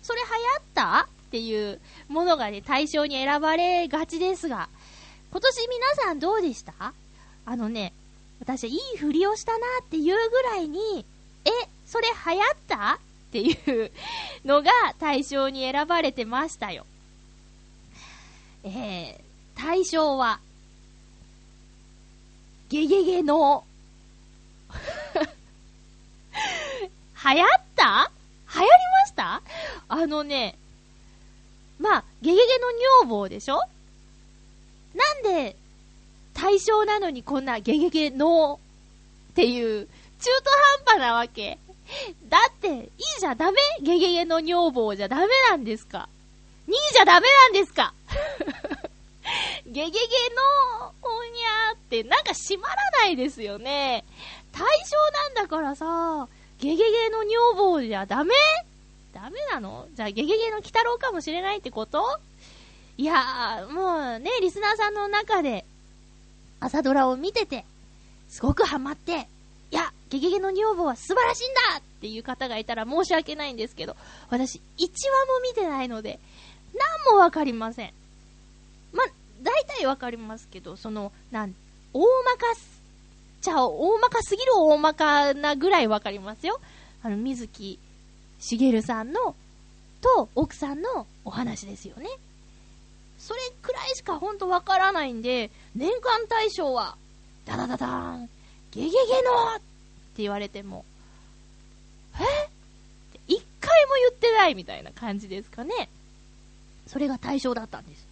[0.01, 1.07] それ流行った？
[1.31, 4.67] っていうものがね、対象に選ばれがちですが、
[5.31, 6.73] 今年皆さんどうでした？
[7.45, 7.93] あのね、
[8.41, 11.05] 私はいい振りをしたなっていうぐらいに、
[11.45, 11.49] え、
[11.85, 12.95] それ流行った？
[12.95, 13.91] っていう
[14.43, 16.85] のが対象に選ばれてましたよ。
[18.65, 20.41] えー、対象は、
[22.67, 23.63] ゲゲゲの、
[27.23, 28.11] 流行った？
[28.53, 28.69] 流行り
[29.01, 29.41] ました？
[29.87, 30.57] あのね、
[31.81, 32.67] まあ、ゲゲゲの
[33.03, 33.59] 女房でしょ？
[34.95, 35.55] なんで、
[36.33, 38.59] 対象なのにこんなゲゲゲの
[39.31, 39.87] っていう、
[40.19, 40.49] 中途
[40.87, 41.57] 半端なわけ？
[42.29, 42.89] だって、いい
[43.19, 43.59] じゃダメ？
[43.81, 46.07] ゲゲゲの女房じゃダメなんですか
[46.67, 47.93] ?2 位じゃダメなんですか？
[49.65, 54.03] ゲゲゲのおにゃーってなんか閉まらないですよね。
[54.51, 56.27] 対象なんだからさ、
[56.59, 58.33] ゲゲゲの女房じゃダメ？
[59.13, 59.87] ダメなの？
[59.93, 62.19] じゃあゲゲゲの鬼太郎かもしれないってこと？
[62.97, 65.65] いやー、もうね、リスナーさんの中で、
[66.59, 67.65] 朝ドラを見てて、
[68.29, 69.27] すごくハマって、
[69.71, 73.95] いや、ゲゲゲの女房は素晴らしいんだっていう方がいたら申し訳ないんですけど、
[74.29, 76.19] 私、1話も見てないので、
[76.75, 77.93] なんもわかりません。
[78.93, 79.03] ま、
[79.41, 81.55] 大体わかりますけど、その、なん、
[81.93, 82.81] 大まかす、
[83.41, 86.59] じゃあ、大まかすぎる大まかなぐらいわかりますよ。
[87.01, 87.79] あの、水木
[88.41, 89.35] しげるさんの、
[90.01, 92.09] と、奥さんのお話ですよね。
[93.19, 96.97] それくらいしかほんとわからないんで、年間大賞は、
[97.45, 98.29] ダダダダーン、
[98.71, 100.83] ゲゲゲのって言われても、
[102.19, 102.23] え？
[102.23, 102.49] っ
[103.13, 105.87] て一回も言ってないみたいな感じですかね。
[106.87, 108.07] それが対象だったんです。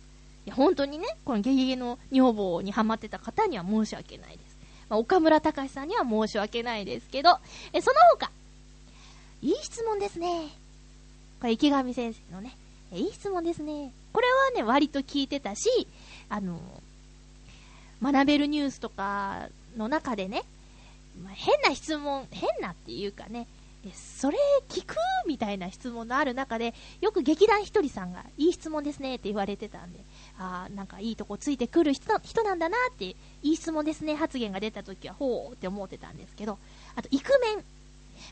[0.45, 4.57] いや、本当にね、このゲゲゲの女房にハマってた方には申し訳ないです。
[4.89, 7.39] まあ、岡村隆史さんには申し訳ないですけど、
[7.73, 8.31] え、その他、
[9.41, 10.47] いい質問ですね。
[11.39, 12.55] これ池上先生のね、
[12.91, 13.91] いい質問ですね。
[14.11, 15.69] これはね、割と聞いてたし、
[16.29, 16.59] あの、
[18.01, 19.47] 学べるニュースとか
[19.77, 20.43] の中でね、
[21.23, 23.47] まあ、変な質問、変なっていうかね、
[23.93, 24.95] それ聞く
[25.27, 29.99] みたいな質問のある中で、よく劇団ひとりさんが、いい質問ですねって言われてたんで、
[30.37, 36.57] ああ、なんかいいとこついてくる人人なんだなって、いい質問ですね発言が出た時は、ほうって思ってたんですけど、
[36.95, 37.78] あと、イクメン。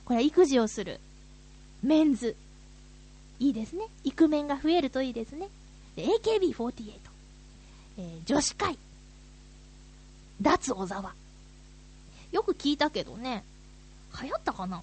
[0.06, 1.00] これは育児をする。
[1.84, 2.36] メンズ。
[3.40, 3.86] いいですね。
[4.04, 5.50] イクメンが増えるといいですね。
[5.98, 6.92] AKB48。
[8.00, 8.78] えー女子会。
[10.42, 11.14] 脱小沢。
[12.32, 13.44] よく聞いたけどね。
[14.22, 14.82] 流行ったかな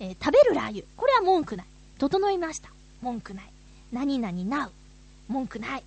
[0.00, 0.84] えー食べるラー油。
[0.96, 1.66] これは文句ない。
[1.98, 2.70] 整いました。
[3.00, 3.44] 文句ない。
[3.92, 4.72] 何々なう。
[5.28, 5.84] 文句ない。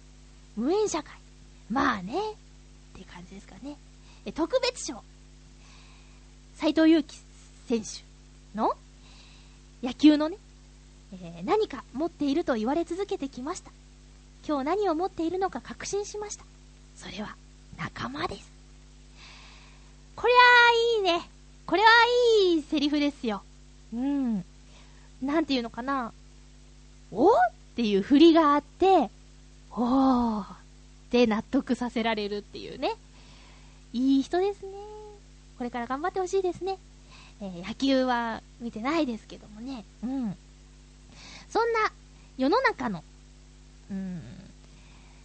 [0.56, 1.14] 無縁社会。
[1.70, 2.14] まあね。
[2.18, 3.76] って感じですかね。
[4.26, 5.04] えー特別賞。
[6.56, 7.18] 斎藤佑樹
[7.68, 8.07] 選手
[8.58, 8.74] の？
[9.84, 10.38] 野球のね、
[11.14, 13.72] えー何か持っていると言われ続けてきました。
[14.46, 16.44] 今日何を持っているのか確信しました。
[16.96, 17.36] それは
[17.78, 18.52] 仲間です。
[20.16, 20.38] こりゃ
[21.06, 21.30] あいいね。
[21.68, 21.88] これは
[22.50, 23.44] いいセリフですよ。
[23.94, 24.44] うん。
[25.22, 26.12] なんていうのかな？
[27.12, 27.34] おっ
[27.76, 29.12] ていう振りがあって、
[29.72, 30.46] おーっ
[31.12, 32.96] て納得させられるっていうね。
[33.94, 34.72] いい人ですね。
[35.58, 36.78] これから頑張ってほしいですね。
[37.42, 39.84] えー野球は見てないですけどもね。
[40.04, 40.36] うん。
[41.50, 41.92] そんな
[42.38, 43.04] 世の中の、
[43.90, 44.22] うん、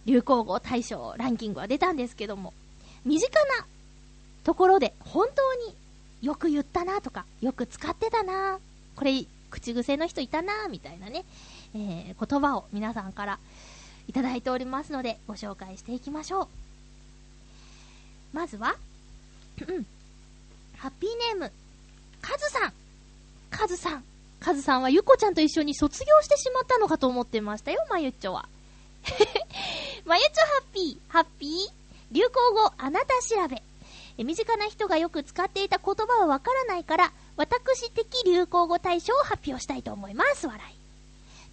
[0.05, 2.53] 流行語大賞ランキングは出たんですけども、
[3.05, 3.65] 身近な
[4.43, 5.75] ところで本当に
[6.21, 8.59] よく言ったなとか、よく使ってたな、
[8.95, 11.25] これ口癖の人いたな、みたいなね、
[11.75, 13.39] えー言葉を皆さんから
[14.07, 16.47] いただいておりますので、ご紹介していきましょう。
[18.33, 18.75] まずは、
[19.67, 19.85] うん
[20.77, 21.51] ハッピーネーム、
[22.23, 22.73] カズさん。
[23.51, 24.03] カズさん。
[24.39, 28.47] カズさんはゆこちゃんと一緒に卒業してしまったのかと思ってましたよ、まゆっちょは。
[30.05, 31.71] まゆちょハッピー、ハッピー？
[32.11, 33.61] 流行語あなた調べ。
[34.23, 40.47] 身近な人がよく使っていた言葉はわからないから、私的流行語大賞を発表したいと思います。
[40.47, 40.75] 笑い。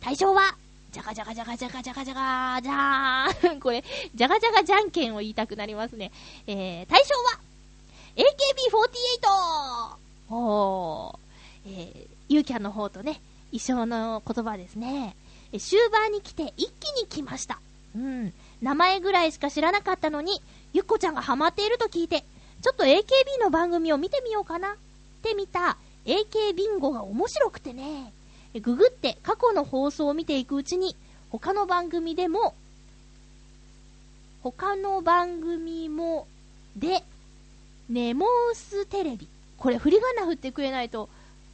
[0.01, 0.57] 大賞は、
[0.93, 3.61] じゃがじゃがじゃがじゃがじゃがじゃがじゃーん。
[3.61, 3.83] これ、
[4.15, 6.13] じゃがじゃがじゃんけんを言いたくなりますね。
[6.47, 7.41] えー、大賞は、
[8.17, 10.10] AKB48!
[10.31, 11.19] おー、
[11.67, 13.21] えー、ゆうキャンの方とね、
[13.53, 15.17] 一緒の言葉ですね。
[15.53, 17.59] え終盤に来て一気に来ました。
[17.97, 18.33] うん。
[18.63, 20.41] 名前ぐらいしか知らなかったのに、
[20.73, 22.25] ゆっこちゃんがハマっていると聞いて、
[22.63, 23.05] ちょっと AKB
[23.43, 24.77] の番組を見てみようかなっ
[25.23, 28.13] て見た AK ビンゴが面白くてね。
[28.63, 30.95] ググって過去の放送を見ていくうちに、
[31.31, 32.55] 他の番組でも、
[34.43, 36.27] 他の番組も、
[36.77, 37.03] で、
[37.89, 39.29] ネモーステレビ。
[39.61, 41.09] これ振り仮名振ってくれないと、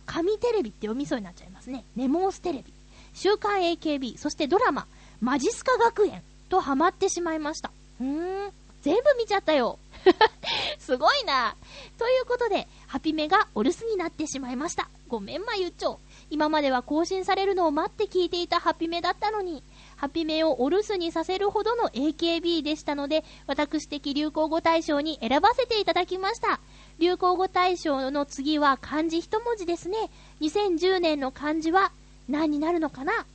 [0.07, 1.85] 紙テレビって読みそうになっちゃいますね。
[1.97, 2.73] ネモーステレビ。
[3.15, 4.87] 週刊 AKB、そしてドラマ、
[5.21, 7.73] マジスカ学園とハマってしまいました。
[8.01, 9.81] うーん、全部見ちゃったよ。
[10.79, 11.57] すごいな。
[11.99, 14.89] ということで、ハピメがお留守になってしまいました。
[15.09, 15.99] ごめん、まゆっちょ。
[16.31, 19.65] 今までは更新されるのを待って聞いていたハピメだったのに、
[19.97, 26.61] ハピメをお留守にさせるほどの AKB でしたので、私的流行語大賞に選ばせていただきました。
[26.99, 29.97] 流行語大賞の次は漢字一文字ですね。
[30.41, 31.93] 2010年の漢字は
[32.29, 33.27] 何になるのかな？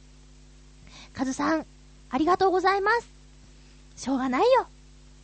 [1.13, 1.65] カズさん、
[2.09, 3.07] ありがとうございます。
[3.95, 4.67] しょうがないよ。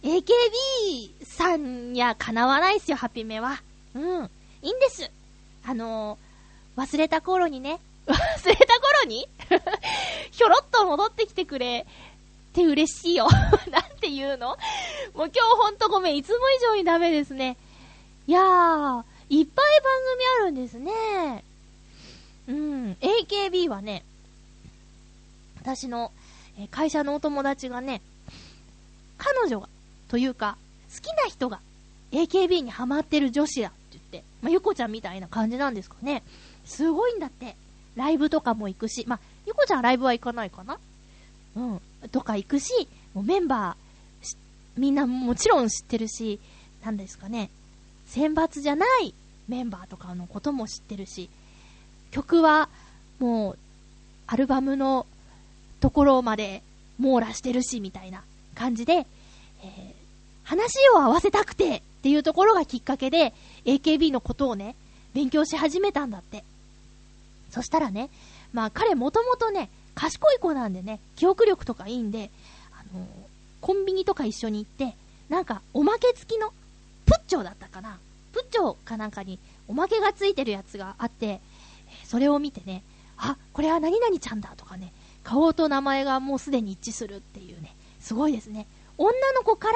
[0.04, 3.62] AKB さんにゃかなわないっすよ、ハピメは。
[3.95, 4.30] うん。
[4.62, 5.10] いいんです。
[5.65, 8.13] あのー、忘れた頃にね、 忘
[8.47, 9.28] れた頃に？
[10.32, 13.28] ひょろっと戻ってきてくれって嬉しいよ。
[13.71, 14.50] なんて言うの？
[14.50, 14.58] もう
[15.15, 17.58] 今日ほんとごめん、いつも以上にダメですね。
[18.28, 21.44] いやー、いっぱい番組あるんですね。
[22.48, 24.04] うん、AKB はね、
[25.62, 26.12] 私の
[26.72, 28.02] 会社のお友達がね、
[29.18, 29.70] 彼女が、
[30.10, 30.58] というか、
[30.94, 31.60] 好きな人が
[32.12, 36.24] AKB にハマってる女子だって言って、まあ、ゆこちゃんみたいな感じなんですかね。
[36.66, 37.56] すごいんだって。
[37.96, 40.80] ライブとかも行くし、まあ、ゆこちゃんライブは行かないかな
[41.56, 41.82] うん。
[42.12, 44.38] とか行くし、もうメンバー、
[44.80, 46.39] みんなもちろん知ってるし、
[46.84, 47.49] なんですかね、
[48.08, 49.14] 選抜じゃない
[49.47, 51.30] メンバーとかのことも知ってるし、
[52.12, 52.70] 曲は
[53.20, 53.58] もう、
[54.28, 55.05] アルバムの
[55.80, 56.62] ところまで
[56.99, 58.24] 網羅してるし、みたいな
[58.55, 59.97] 感じで、えー
[60.47, 63.34] 話を合わせたくてっていうところがきっかけで、
[63.66, 64.76] AKB のことをね、
[65.14, 66.45] 勉強し始めたんだって。
[67.51, 68.10] そしたらね、
[68.53, 72.30] まあ彼もともとね、賢い子なんでね、記憶力とかいいんで、
[72.72, 73.08] あのー
[73.60, 74.95] コンビニとか一緒に行って、
[75.28, 76.53] なんかおまけ付きの、
[77.28, 77.99] ッチョだったかな？
[78.34, 81.41] プッチョかなんかにおまけがついてるやつがあって、
[82.05, 82.84] それを見てね、
[83.17, 88.65] あ、これは何々ちゃんだとかね、顔と名前がもうすでに一致するっていうね、すごいですね。
[88.97, 89.73] 女の子から、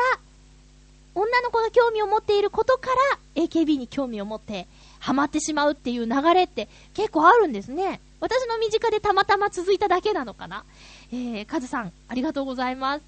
[1.13, 2.87] 女の子が興味を持っていることか
[3.35, 4.65] ら AKB に興味を持って
[4.99, 7.99] ハマってしまうっていう流れって結構あるんですね。
[8.21, 10.63] 私の身近でたまたま続いただけなのかな？
[11.11, 13.03] えー、カズさん、ありがとうございます。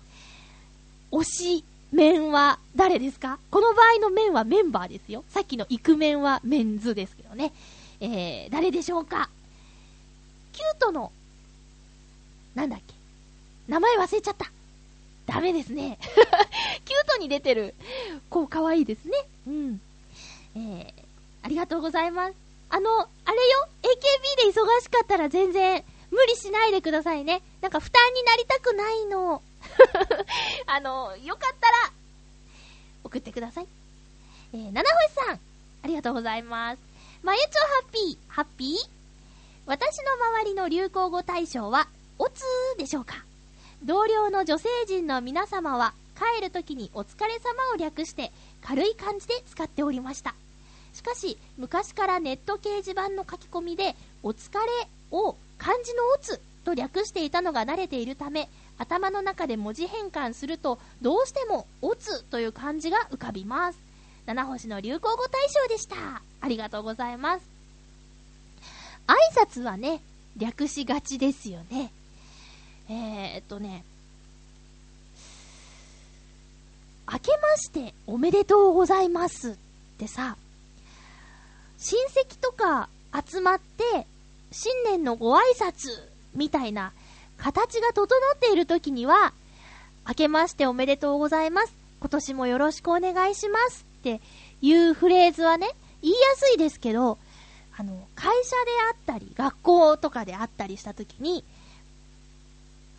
[1.12, 1.64] 推し
[1.94, 3.40] 面は誰ですか？
[3.52, 5.24] この場合の面はメンバーですよ。
[5.30, 7.54] さっきのイクメンはメンズですけどね。
[8.00, 9.30] えー、誰でしょうか？
[10.52, 11.12] キュートの、
[12.56, 12.94] なんだっけ？
[13.68, 14.52] 名前忘れちゃった。
[15.26, 15.98] ダメですね。
[16.84, 17.76] キュートに出てる
[18.30, 19.14] 子、かわいいですね。
[19.48, 19.82] うん。
[20.56, 21.04] えー、
[21.44, 22.34] ありがとうございます。
[22.70, 27.42] あの、あれよ !AKB で忙しかったら全然無理しないでくださいね。
[27.62, 29.42] なんか負担になりたくないの。
[30.68, 31.92] あの、よかったら、
[33.04, 33.68] 送ってください。
[34.54, 35.40] えー、七星さん、
[35.84, 36.80] ありがとうございます。
[37.24, 38.90] まゆちょハッピー、ハッピー？
[39.66, 41.88] 私の周りの流行語大賞は、
[42.20, 43.24] おつーでしょうか？
[43.84, 50.36] 同僚の女性陣の皆様は、帰るときにお疲れ様を略して、軽い感じで使っておりました。
[50.94, 58.48] しかし、昔からネット掲示板の書き込みで、お疲れを漢字のおつと略していたのが慣れているため、
[58.84, 63.80] 頭の中で文字変換すると、どうしてもおつという漢字が浮かびます。
[64.26, 65.96] 七星の流行語大賞でした。
[66.42, 67.46] ありがとうございます。
[69.08, 70.02] 挨拶はね、
[70.38, 71.94] 略しがちですよね。
[72.90, 73.86] えー、っとね、
[77.10, 79.56] 明けましておめでとうございますっ
[79.98, 80.36] てさ、
[81.78, 82.90] 親戚とか
[83.26, 84.06] 集まって、
[84.52, 85.88] 新年のご挨拶
[86.36, 86.92] みたいな
[87.44, 89.34] 形が整っている時には、
[90.08, 91.74] 明けましておめでとうございます。
[92.00, 94.22] 今年もよろしくお願いしますって
[94.62, 95.68] いうフレーズはね、
[96.02, 97.18] 言いやすいですけど、
[97.76, 101.44] あの、会社であったり、学校とかであったりした時に、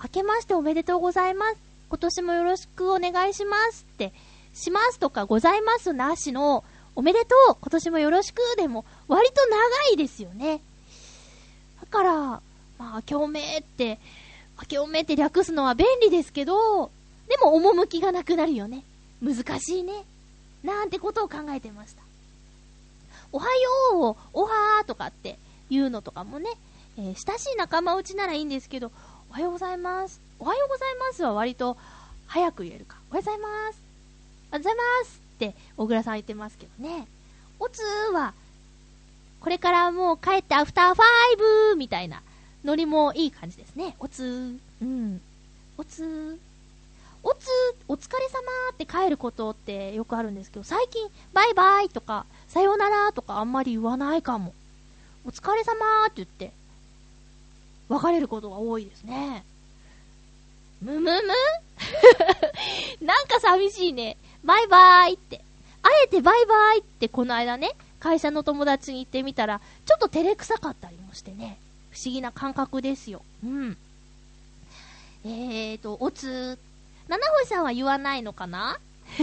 [0.03, 1.57] 明けましておめでとうございます。
[1.89, 4.13] 今年もよろしくお願いしますって、
[4.53, 6.65] しますとかございますなしの、
[6.95, 9.59] おめでとう今年もよろしくでも、割と長
[9.95, 10.61] いですよね。
[11.81, 12.43] だから、ま
[12.79, 13.99] あ、明けおめって、
[14.61, 16.91] 明けおめって略すのは便利ですけど、
[17.29, 18.85] でも趣がなくなるよね。
[19.23, 20.05] 難しいね。
[20.63, 22.03] なんてことを考えてました。
[23.33, 23.51] おはよ
[23.95, 25.39] うを、おはーとかって
[25.71, 26.51] 言うのとかもね、
[26.97, 28.93] えー親しい仲間内ならいいんですけど、
[29.31, 30.21] おはようございます。
[30.39, 31.77] おはようございますは割と
[32.27, 32.97] 早く言えるか。
[33.11, 33.51] おはようございます。
[33.51, 33.75] おはよ
[34.53, 37.07] うございますって小倉さん言ってますけどね。
[37.59, 38.35] おつーは、
[39.41, 41.37] これからもう帰ってアフターファイ
[41.73, 42.23] ブみたいな
[42.65, 43.95] ノリもいい感じですね。
[43.99, 44.59] おつー。
[44.83, 45.21] うん。
[45.77, 46.39] おつー。
[47.23, 47.49] おつー、
[47.89, 48.41] お疲れ様
[48.73, 54.53] って帰ることってよくあるんですけど、最近、バイバイとか、さよならとかあんまり言わないかも。
[55.27, 56.53] お疲れ様って言って、
[57.89, 59.45] 別れることが多いですね。
[60.83, 61.11] むむむ？
[63.07, 64.17] なんか寂しいね。
[64.43, 65.43] バイバイって。
[65.83, 71.59] あえてバイバイってこの間ね、会社の友達に言ってみたら、ちょっと照れくさかったりもしてね。
[71.95, 73.23] 不思議な感覚ですよ。
[73.45, 73.77] うん。
[75.25, 76.59] えーと、おつ。
[77.07, 78.79] 七星さんは言わないのかな？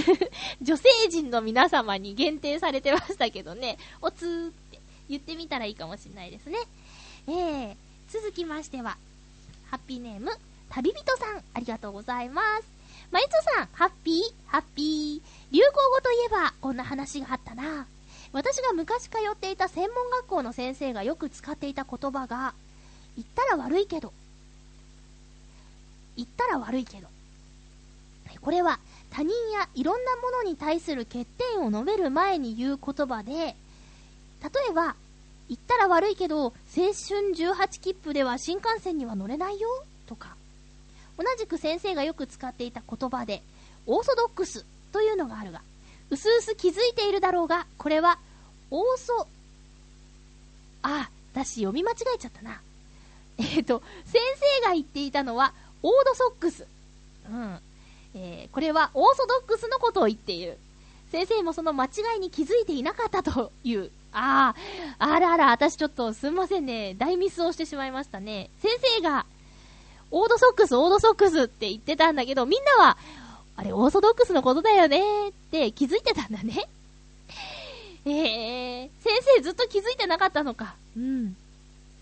[0.62, 6.60] 女性陣の皆様に限定されてましたけどね、おつーって言ってみたらいいかもしれないですね。
[7.28, 7.76] えー、
[8.10, 8.98] 続きましては、
[9.70, 10.32] ハッピーネーム、
[10.70, 12.64] 旅人さん、ありがとうございます。
[13.12, 15.22] まゆちょさん、ハッピー、ハッピー。
[15.52, 17.86] 流行語といえば、こんな話があったな。
[18.34, 22.54] 私が昔通っていた専門学校の先生がよく使っていた言葉が、
[23.16, 24.14] 言ったら悪いけど、
[26.16, 27.08] 言ったら悪いけど。
[28.40, 28.80] これは
[29.12, 33.56] 他人やいろんなものに対する欠点を述べる前に言う言葉で、例
[34.70, 34.96] えば、
[35.50, 39.68] 言ったら悪いけど、青春18切符では新幹線には乗れないよ、
[40.08, 40.36] とか。
[41.18, 43.44] 同じく先生がよく使っていた言葉で、
[43.86, 45.62] オーソドックスというのがあるが、
[46.12, 48.20] うすうす気づいているだろうが、これは、
[48.70, 49.28] オーソ、
[50.84, 52.62] あ、私読み間違えちゃったな。
[53.38, 54.22] えっ、と、先
[54.62, 56.68] 生が言っていたのは、オードソックス。
[57.30, 57.60] うん。
[58.14, 60.58] えーこれはオーソドックスのことを言っている。
[61.12, 63.90] 先生もその間違いに気づいていなかったという。
[64.12, 64.54] あ
[65.00, 66.94] あ、あらあら、私ちょっとすんませんね。
[66.98, 68.50] 大ミスをしてしまいましたね。
[68.62, 69.26] 先生が、
[70.10, 72.98] オードソックス、オードソックスって言ってたんだけど、みんなは、
[73.62, 76.68] あれ、オーソドックスのことだよねって気づいてたんだね。
[78.06, 80.74] えー、先生ずっと気づいてなかったのか。
[80.98, 81.36] うん。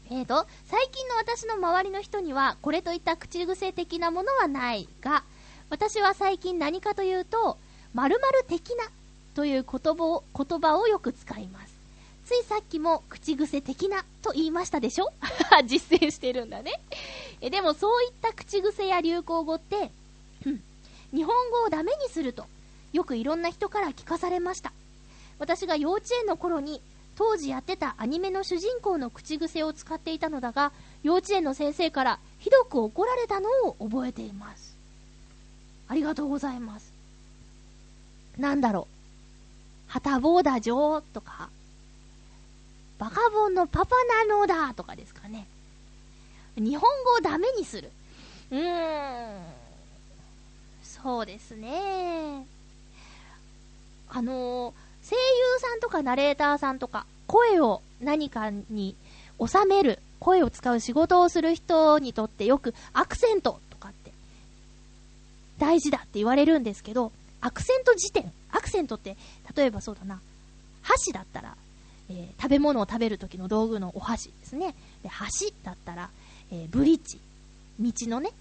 [0.09, 5.25] えーと、最近の私の周りの人には、これといった口癖的なものはないが、
[5.69, 7.57] 私は最近何かというと、
[7.93, 8.85] 〇〇的な
[9.35, 11.73] という言葉を言葉をよく使います。
[12.25, 15.11] ついさっきも口癖的なと言いましたでしょ？
[15.67, 16.79] 実践してるんだね。
[17.41, 19.91] えでもそういった口癖や流行語って、
[21.13, 22.45] 日本語をダメにすると、
[22.93, 24.71] よくいろんな人から聞かされました。
[25.39, 26.81] 私が幼稚園の頃に、
[27.15, 30.71] 当時やってたアニメの主人公の口癖を使っていたのだが、
[31.03, 34.77] 幼稚園の先生からひどく怒られたのを覚えています。
[35.87, 36.93] ありがとうございます。
[38.37, 39.91] なんだろう。
[39.91, 41.49] はたぼうだじょーとか、
[42.99, 45.47] バカボンのパパなのだとかですかね。
[46.55, 47.91] 日本語をダメにする。
[48.51, 49.58] うーん。
[51.01, 52.45] そうですね。
[54.09, 54.73] あの
[55.07, 58.95] 声優さんとかナレーターさんとか、声を何かに
[59.39, 64.11] 収める、声を使う仕事をする人にとってよくアクセントとかって
[65.57, 69.15] 大事だって言われるんですけど、アクセント辞典、アクセントって、
[69.55, 70.19] 例えばそうだな、
[70.81, 71.55] 箸だったら、
[72.09, 74.73] えー食べ物を食べる時の道具のお箸ですね。
[75.03, 76.09] で、箸だったら、
[76.51, 77.19] えーブリッジ、
[77.79, 78.31] 道のね、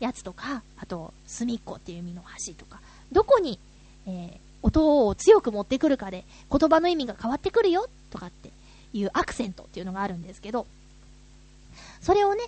[0.00, 2.80] やつとか、あと、隅っこっていう意味の箸とか、
[3.12, 3.58] どこに、
[4.06, 8.50] えー音を強く持ってくるかで言葉の意味が変わってくるよとかって
[8.94, 10.66] いうアクセントっていうのがあるんですけど、
[12.00, 12.44] それをね、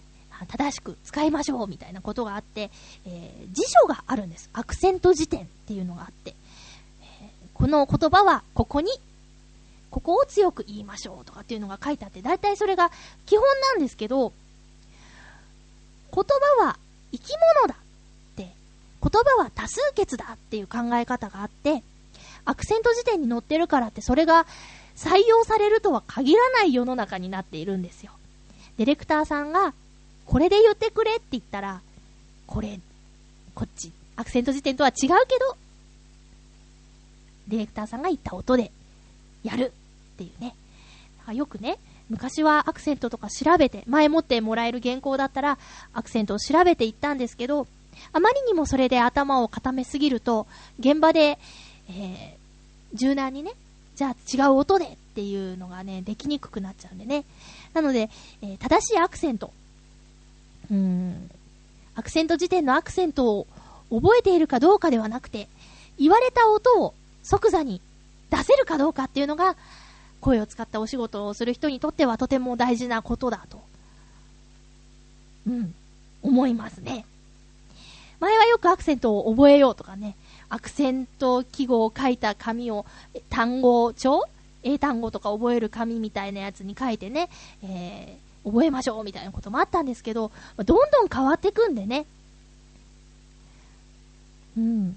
[0.48, 2.70] 正しく使いましょうみたいなことがあって、
[3.04, 4.48] えー辞書があるんです。
[4.54, 6.34] アクセント辞典っていうのがあって、
[7.02, 8.90] えーこの言葉はここに、
[9.90, 12.90] ここを強く言いましょうとかっていうのが書いてあって、だいたいそれが
[13.26, 14.32] 基本なんですけど、
[16.14, 16.24] 言
[16.58, 16.78] 葉は
[17.12, 17.76] 生き物だっ
[18.36, 21.82] て、言葉は多数決だっていう考え方があって、
[22.44, 24.46] アクセント辞典に載ってるからってそれが
[24.96, 28.12] 採用されるとは限らない世の中になっているんですよ。
[28.78, 29.74] ディレクターさんが、
[30.24, 31.80] これで言ってくれって言ったら、
[32.46, 32.80] これ、
[33.54, 35.56] こっち、アクセント辞典とは違うけど、
[37.48, 38.70] ディレクターさんが言った音で、
[39.44, 39.72] やる
[40.14, 40.54] っていうね。
[41.32, 41.78] よくね、
[42.08, 45.58] 昔はアクセントとか調べて、前もってもらえる原稿だったら、
[45.92, 47.66] アクセントを調べていったんですけど、
[48.12, 50.46] あまりにもそれで頭を固めすぎると、
[50.78, 51.38] 現場で、
[51.88, 52.36] えー
[52.94, 53.52] 柔軟にね、
[53.96, 57.24] じゃあ違う音でっていうのがね、できにくくなっちゃうんでね。
[57.74, 58.08] なので、
[58.42, 59.52] えー正しいアクセント。
[60.70, 61.30] うん。
[61.94, 63.46] アクセント辞典のアクセントを
[63.90, 65.48] 覚えているかどうかではなくて、
[65.98, 67.80] 言われた音を即座に
[68.30, 69.56] 出せるかどうかっていうのが、
[70.26, 73.62] 声を使ったお仕事をする人にとってはとても大事なことだと。
[75.46, 75.72] うん。
[76.24, 77.06] 思いますね。
[78.18, 80.16] 前はよくアクセントを覚えようとかね、
[80.48, 82.84] アクセント記号を書いた紙を、
[83.30, 84.24] 単語帳？
[84.64, 87.28] 英単語とか覚える紙みたいなやつに書いてね、
[87.62, 92.06] えー覚えましょうみたいなこともあったんですけど、どんどん変わってくんでね。
[94.56, 94.96] うん。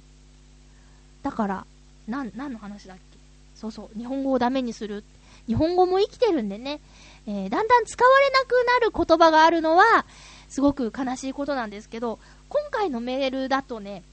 [1.23, 1.65] だから、
[2.07, 3.03] なん、何の話だっけ？
[3.55, 5.03] そうそう、日本語をダメにする。
[5.49, 6.79] 日本語も生きてるんでね、
[7.27, 10.05] えーだんだん使われなくなる言葉があるのは、
[10.47, 12.19] すごく悲しいことなんですけど、
[12.49, 14.03] 今回のメールだとね、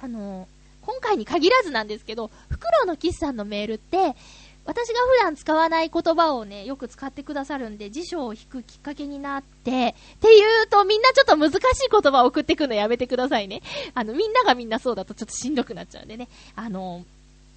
[0.00, 0.46] あのー
[0.82, 4.16] 今回に限らずなんですけど、フクロウのキスさんのメールって、
[4.64, 13.62] 私が普段使わない言葉をね、よく使ってくださるんで、辞書を引くきっかけになって、っていうとみんなちょっと難しい言葉を送ってくのやめてくださいね。
[13.94, 16.28] あの、みんながみんなそうだとちょっとしんどくなっちゃうんでね。
[16.56, 17.04] あの、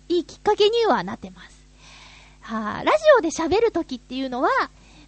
[0.10, 1.63] いいきっかけにはなってます。
[2.44, 4.50] はあ、ラジオで喋るときっていうのは、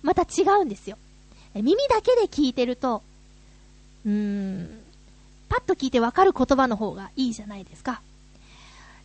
[0.01, 0.97] また違うんですよ。
[1.53, 3.03] 耳だけで聞いてると、
[4.05, 4.79] うーん、
[5.49, 8.01] パッと聞いてわかる言葉の方がいいじゃないですか。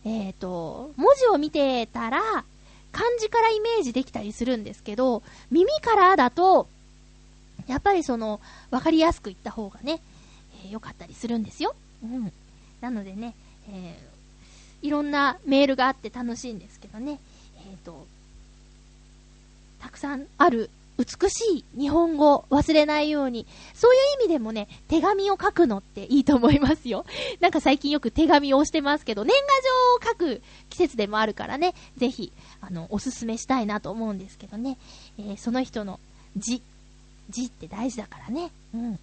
[0.05, 2.45] えっ、と、文字を見てたら、
[2.91, 6.67] 漢字からイメージできたりするんですけど、耳からだと、
[7.67, 10.01] やっぱりその、わかりやすく言った方がね、
[10.65, 11.75] えーかったりするんですよ。
[12.03, 12.31] うん。
[12.79, 13.35] なのでね、
[13.69, 14.11] えー
[14.81, 17.19] いろんなメールがあって楽しいんですけどね、
[17.69, 18.07] えっ、と、
[19.81, 27.05] たくさんある美しい日本語を忘れないように、そういう意味でもね、手紙を書くのっていいと思いますよ。
[27.41, 34.77] なんか最近よく手紙をしてますけど、年賀状を書く季節でもあるからね、ぜひ、あの、おすすめしたいなと思うんですけどね、
[35.17, 35.99] えーその人の
[36.37, 36.61] 字、
[37.29, 38.51] 字って大事だからね。
[38.75, 38.99] うん。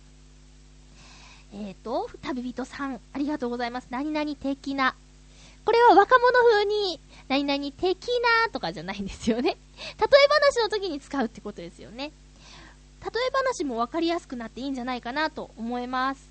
[1.55, 3.89] えっ、と、旅人さん、ありがとうございます。
[3.91, 4.95] 何々的な。
[5.69, 6.99] これは若者風に、
[7.29, 8.07] 何々的
[8.47, 9.51] なとかじゃないんですよね。
[9.51, 9.59] 例え
[10.57, 12.11] 話の時に使うってことですよね。
[13.03, 16.27] 例え話も分かりやすくなっていいんじゃないかなと思います。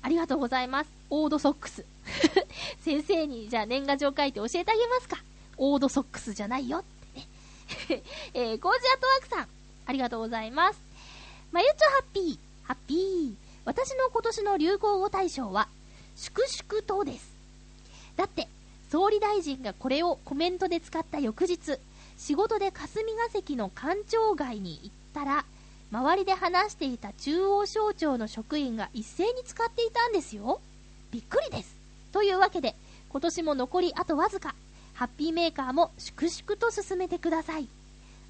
[0.00, 0.90] ありがとうございます。
[1.10, 1.84] オードソックス。
[2.80, 5.22] 先生にじゃあ年賀状書いて教えてあげますか。
[5.58, 8.02] オードソックスじゃないよってね。
[8.32, 9.48] えー、ゴージアトワークさん、
[9.84, 10.80] ありがとうございます。
[11.52, 13.34] まゆちょハッピー、ハッピー。
[13.66, 15.68] 私の今年の流行語大賞は、
[16.16, 17.28] 粛々とです。
[18.16, 18.48] だって、
[18.90, 21.78] 総理大臣がこれをコメントで使った翌日、
[22.16, 25.44] 仕事で霞が関の官庁街に行ったら、
[25.90, 30.60] 周りで話していた中央省庁の職員が一斉に使っていたんですよ。
[31.10, 31.76] びっくりです。
[32.12, 32.74] というわけで、
[33.10, 34.54] 今年も残りあとわずか、
[34.94, 37.68] ハッピーメーカーも粛々と進めてください。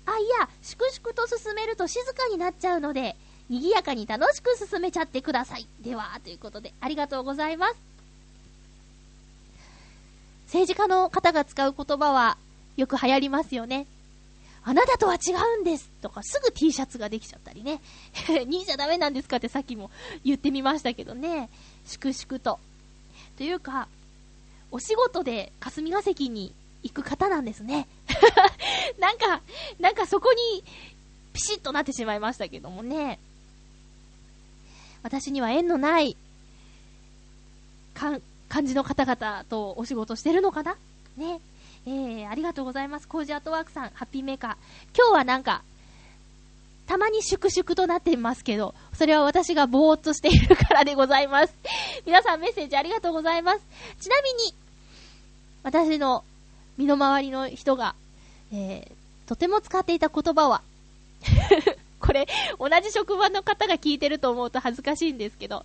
[0.07, 3.17] あ、いや、粛々と進めると静かになっちゃうので、
[3.49, 5.67] 賑やかに楽しく進めちゃってください。
[5.81, 7.98] では、ということで、ありがとうございます。
[10.49, 12.39] 政治家の方が使う言葉は、
[12.77, 13.87] よく流行りますよね。
[14.65, 17.81] あなたとは違うんですとかすぐ T シャツができちゃったりね。
[18.27, 19.91] 2位じゃダメなんですかってさっきも
[20.25, 21.51] 言ってみましたけどね。
[21.87, 22.59] 粛々と。
[23.37, 23.89] というか、
[24.71, 27.87] お仕事で霞が関に行く方なんですね。
[28.99, 29.43] なんか、
[29.79, 30.65] なんかそこに
[31.33, 33.19] ピシッとなってしまいましたけどもね。
[35.03, 36.17] 私には縁のない
[37.95, 38.19] か
[38.49, 40.77] 感じの方々とお仕事してるのかな？
[41.17, 41.41] ね。
[41.87, 43.09] えー、ありがとうございます。
[43.09, 44.51] コージアートワークさん、ハッピーメーカー。
[44.97, 45.63] 今日はなんか、
[46.87, 51.55] たまに粛々となっていますけど、それは私がぼーっとしているからでございます。
[52.05, 53.61] 皆さんメッセージありがとうございます。
[54.01, 54.55] ちなみに、
[55.63, 56.25] 私の
[56.77, 57.95] 身の回りの人が、
[58.53, 60.63] えー、とても使っていた言葉は
[62.01, 62.27] これ、
[62.59, 65.65] 同じ職場の方が聞いてると思うと恥ずかしいんですけど、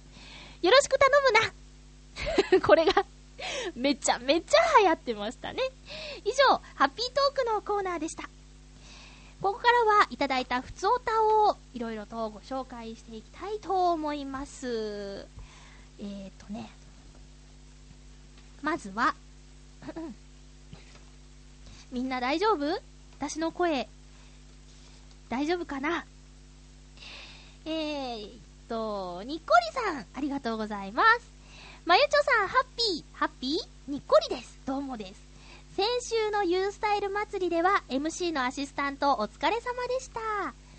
[0.61, 1.53] よろしく頼むな
[2.66, 3.05] これが
[3.76, 5.61] めちゃめちゃ流行ってましたね。
[6.24, 8.24] 以上、ハッピートークのコーナーでした。
[9.41, 15.28] ここからはいただいたふつおたをいろいろとご紹介していきたいと思います。
[15.99, 16.72] えーとね、
[18.61, 19.14] まずは、
[21.91, 22.82] みんな大丈夫？
[23.20, 23.89] 私の声、
[25.28, 26.05] 大丈夫かな？
[27.66, 28.39] えー
[28.70, 31.32] と、にっこりさん、ありがとうございます。
[31.86, 33.91] まゆちょさん、ハッピー、ハッピー？
[33.91, 34.57] にっこりです。
[34.65, 35.21] どうもです。
[35.75, 40.21] 先週のユースタイル祭りでは MC のアシスタントお疲れ様でした。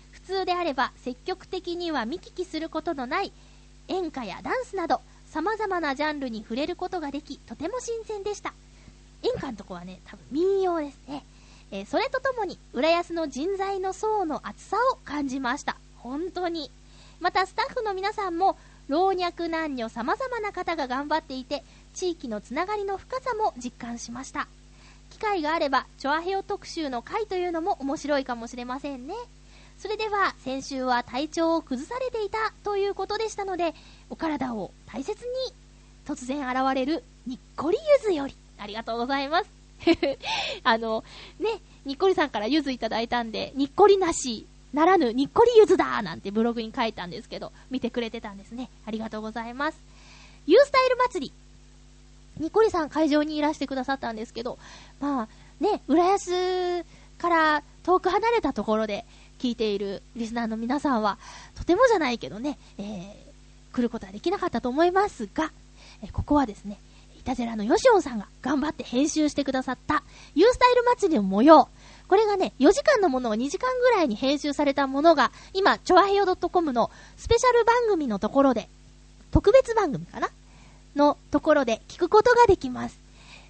[0.09, 3.31] 普通であれば積極的には見聞きすることのない
[3.87, 8.55] 演歌やダンスなど様々なジャンルに触れることができ、とても新鮮でした。
[9.21, 11.23] 演歌のとこはね、多分民謡ですね。
[11.69, 15.77] えー、それとともに、浦安の人材の層の厚さを感じました。
[15.97, 16.71] 本当に。
[17.19, 18.57] また、スタッフの皆さんも、
[18.87, 21.63] 老若男女様々な方が頑張っていて、
[21.93, 24.47] 地域のつながりの深さも実感しました。
[25.09, 29.15] 機会があれば、チョアヘオ特集の回というのも面白いかもしれませんね。
[29.77, 33.73] それでは、先週は体調を崩されていたということでしたので、
[34.09, 35.53] お体を大切に、
[36.05, 39.49] 突然現れるにっこりゆずより、ありがとうございます。
[40.63, 41.03] あの、
[41.39, 48.69] ね、にっこりさんからゆずいただいたんで、にっこりなし、ならぬにっこりゆずだなんてブログに書いたんですけど、見てくれてたんですね。
[48.85, 49.77] ありがとうございます。
[50.47, 51.33] ユースタイル祭り。
[52.43, 54.59] にっこりさん会場にいらしてくださったんですけど、
[54.99, 55.27] まあ、
[55.63, 56.83] ね、浦安
[57.17, 59.05] から遠く離れたところで
[59.39, 61.17] 聞いているリスナーの皆さんは、
[61.55, 65.53] とてもじゃないけどね、えー、来ることはできなかったと思いますが、
[66.03, 66.77] えここはですね、
[67.17, 70.03] いたぜらのヨシオンさんが頑張って編集してくださった
[70.35, 71.69] ユースタイル祭りの模様、
[72.07, 78.69] これがね、4時間のものが2時間ぐらいに編集されたものが、今、ちょわへよ .com のスペシャル番組のところで、
[79.31, 80.29] 特別番組かな？
[80.95, 82.99] のところで聞くことができます。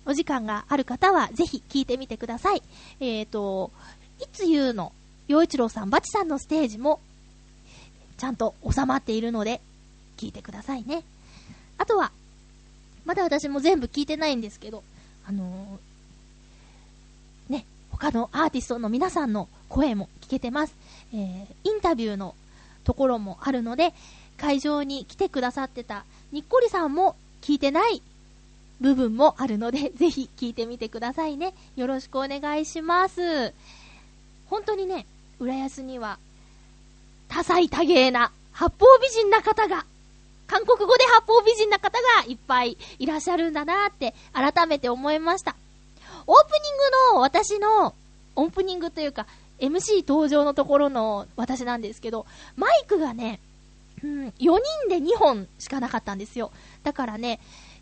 [0.05, 2.61] お時間がある方はぜひ聞いてみてください。
[2.99, 3.71] えっ、ー、と、
[4.19, 4.91] いつ言うの、
[5.27, 6.99] 洋一郎さん、バチさんのステージも、
[8.17, 9.61] ちゃんと収まっているので、
[10.17, 11.03] 聞いてくださいね。
[11.77, 12.11] あとは、
[13.03, 14.83] まだ私も全部聞いてないんですけど、
[15.27, 15.79] あの、
[17.97, 20.75] 他のアーティストの皆さんの声も聞けてます。
[21.13, 22.35] えー、インタビューの
[22.83, 23.93] ところもあるので、
[24.37, 28.01] 会場に来てくださってたにっこりさんも聞いてない
[28.81, 31.53] 部分もあるので、 ぜひ聞いてみてくださいね。
[31.75, 33.53] よろしくお願いします。
[34.47, 35.05] 本当にね、
[35.39, 36.19] 浦安には、
[37.29, 39.85] 多彩多芸な、八方美人な方が、
[40.47, 45.55] 韓国語で八方美人な方がいっぱいいらっしゃるんだなって改めて思いました。
[46.27, 46.77] オープニン
[47.13, 47.93] グの私の、
[48.35, 49.27] オープニングというか、
[49.59, 53.39] MC 登場のところの私なんですけど、マイクがね、
[54.03, 54.59] うん、4人
[54.89, 56.51] で2本しかなかったんですよ。
[56.83, 57.39] だからね、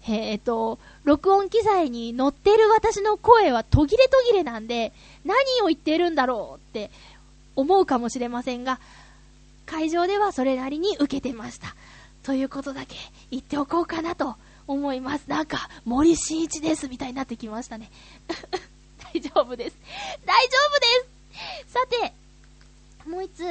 [0.07, 4.91] えっ、ー、と、録音機材に乗ってる私の声は途切れ途切れなんで、
[5.25, 6.91] 何を言ってるんだろうって
[7.55, 8.79] 思うかもしれませんが、
[9.65, 11.75] 会場ではそれなりに受けてました。
[12.23, 12.95] ということだけ
[13.31, 14.35] 言っておこうかなと
[14.67, 15.27] 思います。
[15.27, 17.91] なんか、森進一ですみたいになってきましたね。
[19.13, 19.75] 大丈夫です。
[20.25, 20.87] 大丈夫で
[21.65, 22.13] すさて、
[23.09, 23.43] もう一つ、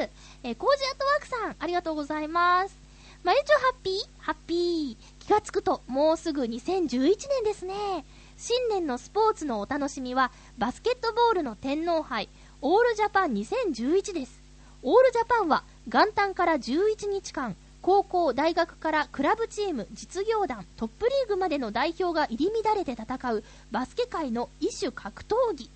[0.42, 2.76] えー、コージアットワークさん、ありがとうございます。
[3.22, 3.94] まゆちょハッピー？
[4.18, 4.96] ハッピー。
[5.20, 8.04] 気がつくと、もうすぐ2011年ですね。
[8.36, 12.28] 新年のスポーツのお楽しみは、バスケットボールの天皇杯、
[12.60, 14.40] オールジャパン2011です。
[14.82, 25.68] オールジャパンは、元旦から11日間、高校、大学からクラブチーム、実業団、トップリーグまでの代表が入り乱れて戦うバスケ界の異種格闘技。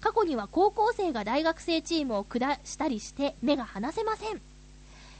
[0.00, 4.40] 過去には高校生が大学生チームを下したりして目が離せません。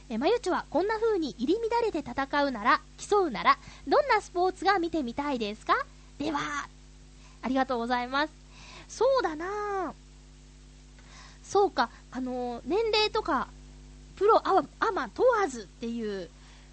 [0.09, 3.57] え、まゆちはこんな風に入り乱れて戦うなら、競うなら、
[3.87, 5.73] どんなスポーツが見てみたいですか？
[6.19, 6.67] では、
[7.41, 8.33] ありがとうございます。
[8.89, 9.93] そうだな。
[11.43, 13.47] そうか、あのー年齢とか、
[14.15, 16.29] プロ、アマ問わずっていう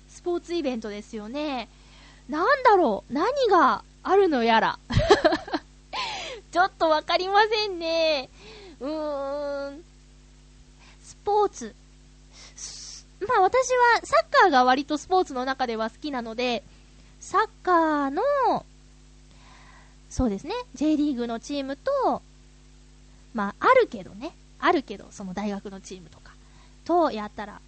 [0.08, 1.68] スポーツイベントですよね。
[2.28, 3.12] なんだろう？
[3.12, 4.78] 何があるのやら。
[6.52, 8.28] ちょっとわかりませんね。
[8.80, 9.84] うーん。
[11.02, 11.74] スポーツ。
[13.26, 16.62] まあ私はサッカーが割とスポーツの中では好きなので、
[17.20, 18.66] サッカーの、
[20.10, 22.22] そうですね、J リーグのチームと、
[23.32, 26.31] まああるけどね、あるけど、その大学のチームとか、
[26.84, 27.60] とやったら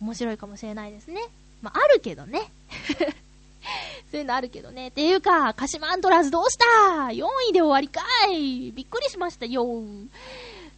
[0.00, 1.20] 面白いかもしれないですね。
[1.60, 2.50] まああるけどね。
[4.10, 4.88] そういうのあるけどね。
[4.88, 6.64] っていうか、鹿島アントラーズどうした
[7.12, 9.66] ?4 位で終わりかいびっくりしましたよ。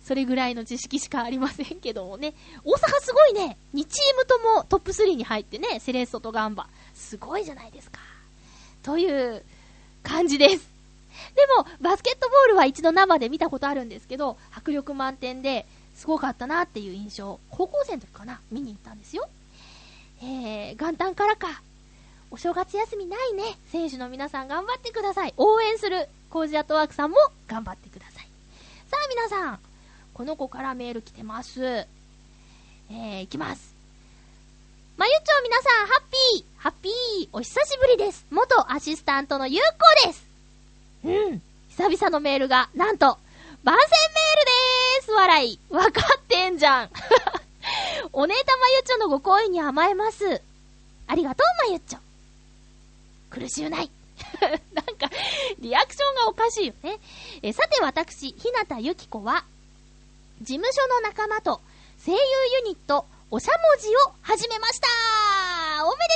[0.05, 2.35] それぐらいの知識しかありませんけどもね。
[2.63, 3.57] 大阪すごいね。
[3.75, 6.69] 2チームともトップ3に入ってね、セレッソとガンバ。
[6.95, 7.99] すごいじゃないですか。
[8.83, 9.43] という
[10.03, 10.69] 感じです。
[11.35, 17.39] でも、バスケットボールは一度生で見たことあるんですけど、迫力満点ですごかったなっていう印象。
[17.51, 19.29] 高校生の時かな見に行ったんですよ。
[20.23, 21.63] えー、元旦からか。
[22.31, 23.45] お正月休みないね。
[23.71, 25.35] 選手の皆さん頑張ってください。
[25.37, 27.17] 応援するコージアットワークさんも
[27.47, 28.29] 頑張ってください。
[28.89, 29.59] さあ皆さん、
[30.13, 31.65] この子からメール来てます。
[31.65, 33.75] えー、いきます。
[34.97, 36.03] まゆっちょ皆さん、ハッ
[36.39, 38.27] ピーハッピーお久しぶりです。
[38.31, 39.63] 元アシスタントのゆう
[40.03, 40.27] こです。
[41.05, 41.43] うん。
[41.69, 43.19] 久々のメールが、なんと、
[43.65, 45.59] 番宣メールでーす笑い。
[45.71, 46.91] わかってんじゃん。
[48.13, 50.41] お姉たまゆっちょのご好意に甘えます。
[51.07, 51.99] ありがとう、まゆっちょ。
[53.31, 53.91] 苦しゅうない。
[54.41, 54.53] なん
[54.97, 55.11] か、
[55.59, 56.99] リアクションがおかしいよね。
[57.43, 59.45] えさて私、ひなたゆきこは、
[60.41, 61.61] 事務所の仲間と
[62.05, 62.19] 声優
[62.63, 66.15] ユニット、おしゃもじを始めましたおめで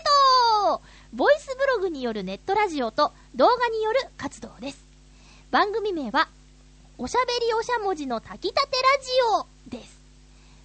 [0.66, 4.84] とうボイスブログによるネットラジオと動画による活動です。
[5.50, 6.28] 番組名は、
[7.00, 10.00] おしゃべりおしゃもじの炊きたてラジオです。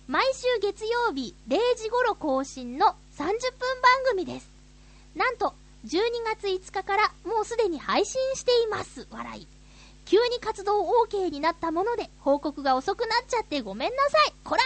[0.07, 3.35] 毎週月曜日0時頃更新の30分番
[4.09, 4.49] 組です。
[5.15, 5.53] なんと、
[5.85, 9.05] 12月5日からもうすでに配信しています。
[9.11, 9.47] 笑い。
[10.05, 14.33] 急に活動 OK になったもので報告が遅くなっちゃってごめんなさい。
[14.43, 14.61] こら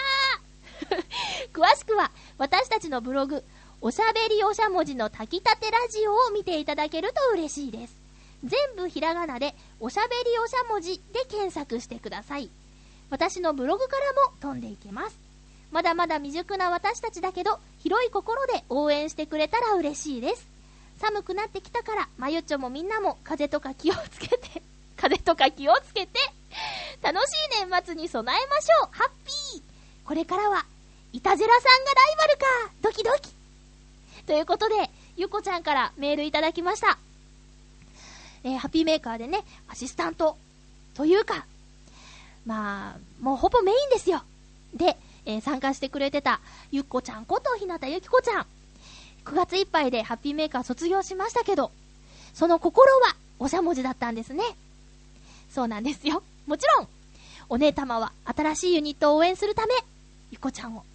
[0.98, 1.04] ー
[1.52, 3.44] 詳しくは私たちのブログ、
[3.82, 8.07] おしゃべりおしゃもじの炊きたてラジオを見ていただけると嬉しいです。
[8.44, 12.50] 全部ひらがなで、おしゃべりおしゃもじで検索してください。
[13.10, 15.18] 私のブログからも飛んでいけます。
[15.72, 20.48] まだまだ未熟な私たちだけど、広い心で応援してくれたら嬉しいです。
[21.00, 24.62] 寒くなってきたから、まゆっちょもみんなも風とか気をつけて、
[24.98, 26.20] 風とか気をつけて、
[27.02, 29.62] 楽しい年末に備えましょうハッピー
[30.06, 30.66] これからは、
[31.14, 32.46] いたじらさんがライバルか
[32.82, 33.32] ドキドキ
[34.26, 36.98] ということで、ゆこちゃんからメールいただきました。
[38.48, 40.38] えーハッピーメーカーでね、アシスタント
[40.94, 41.46] というか、
[42.46, 44.24] まあ、もうほぼメインですよ。
[44.74, 46.40] で、えー参加してくれてた
[46.72, 48.46] ゆっこちゃんことひなたゆきこちゃん。
[49.26, 51.72] 9月いっぱいでハッピーメーカー卒業しましたけど、
[52.34, 54.44] その心はおしゃもじだったんですね。
[55.50, 56.24] そうなんですよ。
[56.46, 56.88] もちろん、
[57.50, 59.74] お姉様は新しいユニットを応援するため、
[60.32, 60.86] ゆこちゃんを、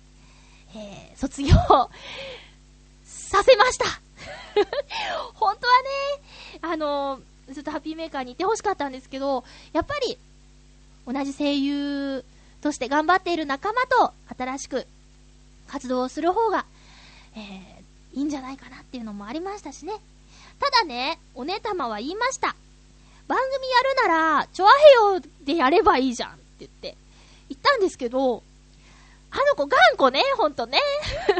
[0.74, 1.55] えー、卒業
[3.05, 3.84] させました。
[5.34, 5.88] 本当はね、
[6.62, 10.18] あのーずっとハッピーメーカーにいてほしかったんですけど、やっぱり、
[11.07, 12.24] 同じ声優
[12.61, 14.86] として頑張っている仲間と新しく
[15.66, 16.64] 活動をする方が、
[17.34, 19.95] えー、いいんじゃないかなっていうのもありましたしね。
[20.61, 22.55] ただね、お姉様は言いました。
[23.26, 24.74] 番組やるなら、チョアヘ
[25.16, 26.97] ヨでやればいいじゃんって言って、
[27.49, 28.43] 言ったんですけど、
[29.30, 30.78] あの子頑固ね、ほんとね。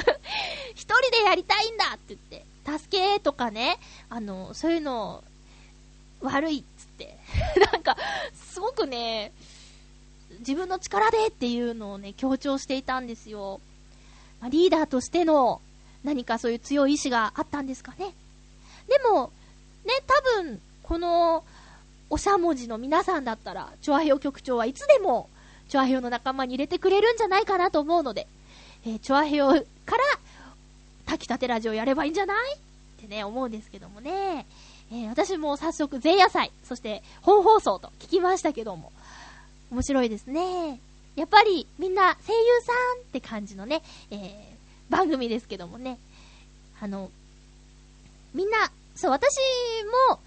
[0.75, 3.79] 一人でやりたいんだって言って、助けとかね、
[4.09, 5.23] あの、そういうの、
[6.23, 7.19] 悪いっつって。
[7.73, 7.97] なんか、
[8.35, 9.33] すごくね、
[10.41, 13.61] 自分の力でっていうのをね、強調していたんですよ。
[14.41, 15.61] まあ、リーダーとしての
[16.05, 18.13] 何かそういう強い意志があったんですかね。
[18.89, 19.31] でも、
[19.85, 21.45] ね、多分、この、
[22.11, 25.29] おしゃもじの皆さんだったら、チョアヘヨ局長はいつでも、
[25.69, 28.27] チョアヘヨの仲間に入れてくれるんじゃないかなと思うので、
[28.85, 29.65] えーチョアヘヨから、
[31.07, 32.55] 炊きたてラジオやればいいんじゃない？
[32.55, 32.59] っ
[33.01, 34.47] てね、思うんですけどもね。
[34.93, 38.93] えー私も早速前夜祭、そして本放送と聞きましたけども、
[39.71, 40.79] 面白いですね。
[41.17, 44.53] やっぱりみんな声優さんって感じのね、えー
[44.91, 45.99] 番組ですけどもね。
[46.79, 47.11] あの、
[48.35, 49.37] みんな、そう、私
[50.11, 50.19] も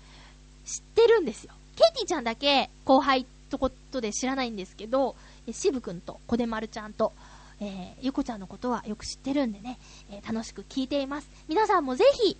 [0.65, 1.53] 知ってるんですよ。
[1.75, 5.15] ケイティちゃんだけ後輩ってことで知らないんですけど、
[5.47, 7.13] え渋くんと小出丸ちゃんと、
[7.59, 9.77] えーゆこちゃんのことはよく知ってるんでね、
[10.09, 11.27] えー楽しく聞いています。
[11.47, 12.35] 皆さんもぜひ、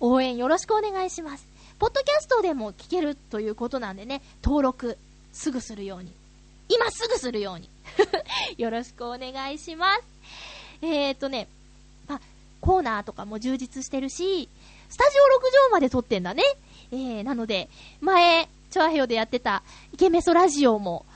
[0.00, 1.46] 応援よろしくお願いします。
[1.78, 4.98] ポッドキャストでも聞けるということなんでね、登録
[5.32, 6.12] すぐするように。
[6.68, 7.70] 今すぐするように。
[8.58, 10.02] よろしくお願いします。
[10.82, 11.48] えーとね、
[12.08, 12.20] あ、
[12.60, 14.48] コーナーとかも充実してるし、
[14.88, 16.42] スタジオ6畳まで撮ってんだね。
[16.90, 17.68] えー、なので、
[18.00, 19.62] 前、チョアヘヨでやってた、
[19.92, 21.06] イケメソラジオも、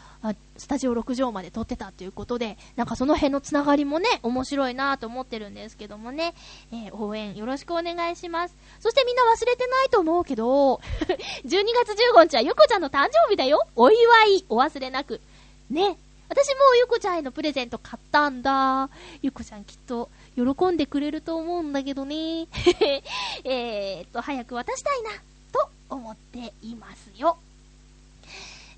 [0.63, 6.35] スタジオ6畳まで撮ってたということで、なんかその辺のつながりもね、面白いなと思ってるんですけどもね、
[6.71, 8.55] えー、応援よろしくお願いします。
[8.79, 10.77] そしてみんな忘れてないと思うけど、
[11.45, 15.21] 12月15日はゆこちゃんの誕生日だよお祝いお忘れなく。
[15.69, 15.99] ね。
[16.29, 18.89] 私もゆこちゃんへのプレゼント買ったんだ。
[19.21, 22.47] ゆこちゃんきっと喜んでくれると思うんだけどね。
[23.43, 25.11] えーっと、早く渡したいな、
[25.53, 27.37] と思っていますよ。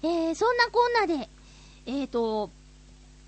[0.02, 1.28] えー、そんなこんなで、
[1.86, 2.50] えーと、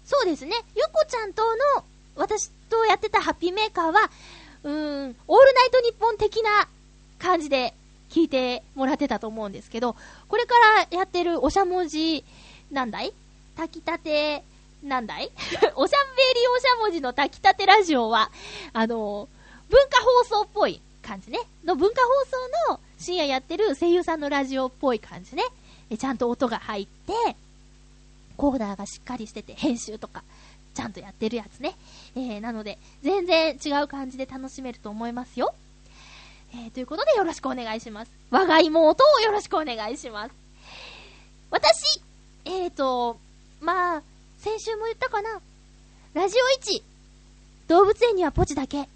[0.04, 1.42] そうですね、ゆこちゃんと
[1.76, 1.84] の、
[2.16, 4.10] 私とやってたハッピーメーカーは、
[4.62, 6.68] うーん、オールナイトニッポン的な
[7.18, 7.74] 感じで
[8.10, 9.96] 聞いてもらってたと思うんですけど、
[10.28, 10.54] これか
[10.90, 12.24] らやってるおしゃもじ、
[12.70, 13.12] なんだい？
[13.56, 14.42] 炊きたて、
[14.82, 15.30] なんだい？
[15.76, 18.30] おしゃべりおしゃもじの炊きたてラジオは、
[18.72, 19.28] あの、
[19.68, 21.40] 文化放送っぽい感じね。
[21.64, 22.08] の文化放
[22.68, 25.42] 送の深夜やってる声優さんのラジオっぽい感じね。
[25.98, 27.36] ちゃんと音が入って、
[28.36, 30.22] コーナーがしっかりしてて、編集とか、
[30.74, 31.74] ちゃんとやってるやつね。
[32.14, 35.54] えー、なので、全然違う感じで楽しめると思いますよ。
[36.52, 38.10] えー、ということでよろしくお願いします。
[38.30, 40.32] 我が妹をよろしくお願いします。
[41.50, 42.00] 私、
[42.44, 43.18] えーと、
[43.60, 44.02] まあ、
[44.38, 45.40] 先週も言ったかな。
[46.14, 46.82] ラジオ1、
[47.68, 48.86] 動物園にはポチだけ、に、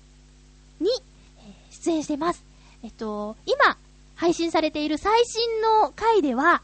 [1.39, 2.43] えー、出演してます。
[2.83, 3.77] えっと、今、
[4.17, 6.63] 配信されている最新の回では、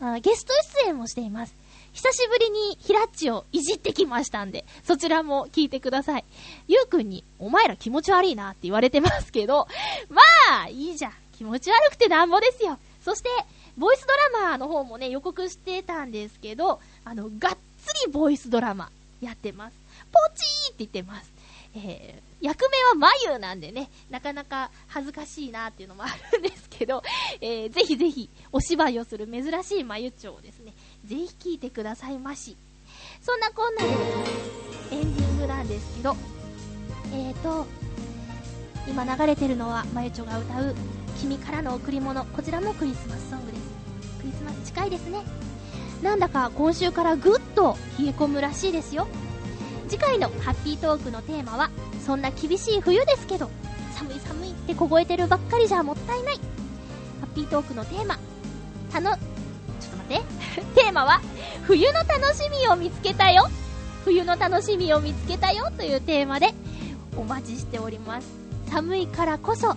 [0.00, 0.52] あゲスト
[0.82, 1.54] 出演もしています。
[1.92, 6.24] 久しぶりにヒラッチをいじってきましたんで、そちらも聞いてください。
[6.68, 9.68] ゆうくんに、お前ら気持ち悪いなって言われてますけど、
[10.08, 10.22] ま
[10.62, 11.12] あ、いいじゃん。
[11.36, 12.78] 気持ち悪くてなんぼですよ。
[13.04, 13.28] そして、
[13.76, 18.90] ボイスドラマの方もね、予告してたんですけど、あの、がっつりボイスドラマ
[19.20, 19.76] やってます。
[20.12, 21.32] ポチーって言ってます。
[21.74, 27.02] えー、役名は眉なんでね、なかなか恥ずかしいなっていうのもあるんですけど、
[27.40, 30.74] えー、ぜひぜひ、お芝居をする珍しい眉蝶をですね、
[31.04, 32.56] ぜひ聞いてくださいまし。
[33.20, 33.88] そんなこんなで、
[34.92, 36.16] エンディングなんですけど、
[37.12, 37.66] えーと、
[38.86, 40.74] 今流れてるのは、まゆちょが歌う、
[41.20, 42.24] 君からの贈り物。
[42.26, 43.62] こちらもクリスマスソングです。
[44.20, 45.20] クリスマス近いですね。
[46.02, 49.06] なんだか今週からぐっと冷え込むらしいですよ。
[49.88, 51.70] 次回のハッピートークのテーマは、
[52.04, 53.50] そんな厳しい冬ですけど、
[53.94, 56.36] 寒い寒いって凍えてるばっかりじゃもったいない。
[56.36, 56.40] ハ
[57.24, 58.18] ッピートークのテーマ、
[58.90, 59.16] たの、
[60.08, 60.22] 待って。
[60.82, 61.20] テーマは、
[61.62, 63.48] 冬の楽しみを見つけたよ。
[64.04, 66.52] 冬の楽しみを見つけたよというテーマで
[67.16, 68.26] お待ちしております。
[68.70, 69.76] 寒いからこそ、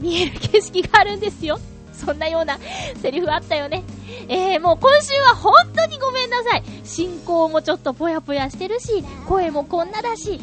[0.00, 1.58] 見える景色があるんですよ。
[1.92, 2.58] そんなような
[3.00, 3.84] セリフあったよね。
[4.28, 6.62] えー、もう今週は本当にごめんなさい。
[6.84, 10.40] 進行もちょっとぽやぽやしてるし、声もこんなだし、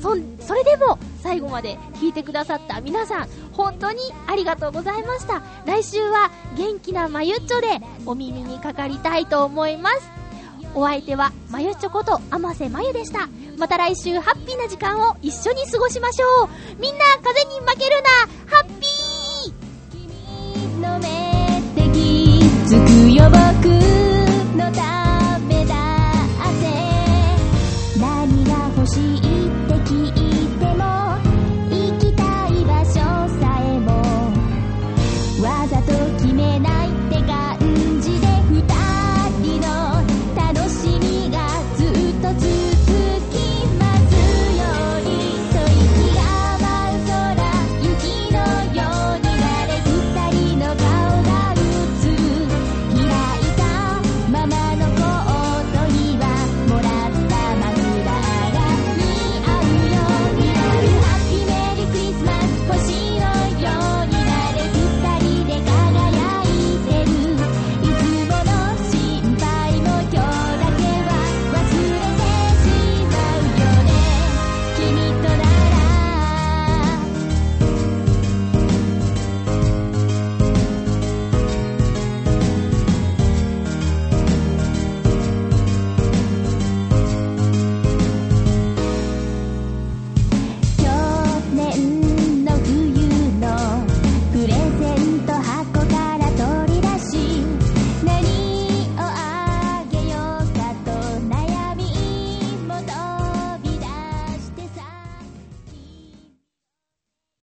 [0.00, 5.42] そ、それでも最後まで聞いてくださった皆さん、本当にありがとうございました。
[5.66, 10.10] 来週は元気なまゆっちょでお耳にかかりたいと思います。
[10.74, 13.28] お相手はまゆっちょこと甘瀬まゆでした。
[13.58, 16.48] また来週ハッピーな時間を一緒に過ごしましょう。
[16.80, 18.08] みんな風に負けるな
[18.56, 19.52] ハッピー
[19.90, 21.08] 君の目
[21.74, 22.40] で気
[22.72, 23.68] づくよ僕
[24.56, 25.07] のため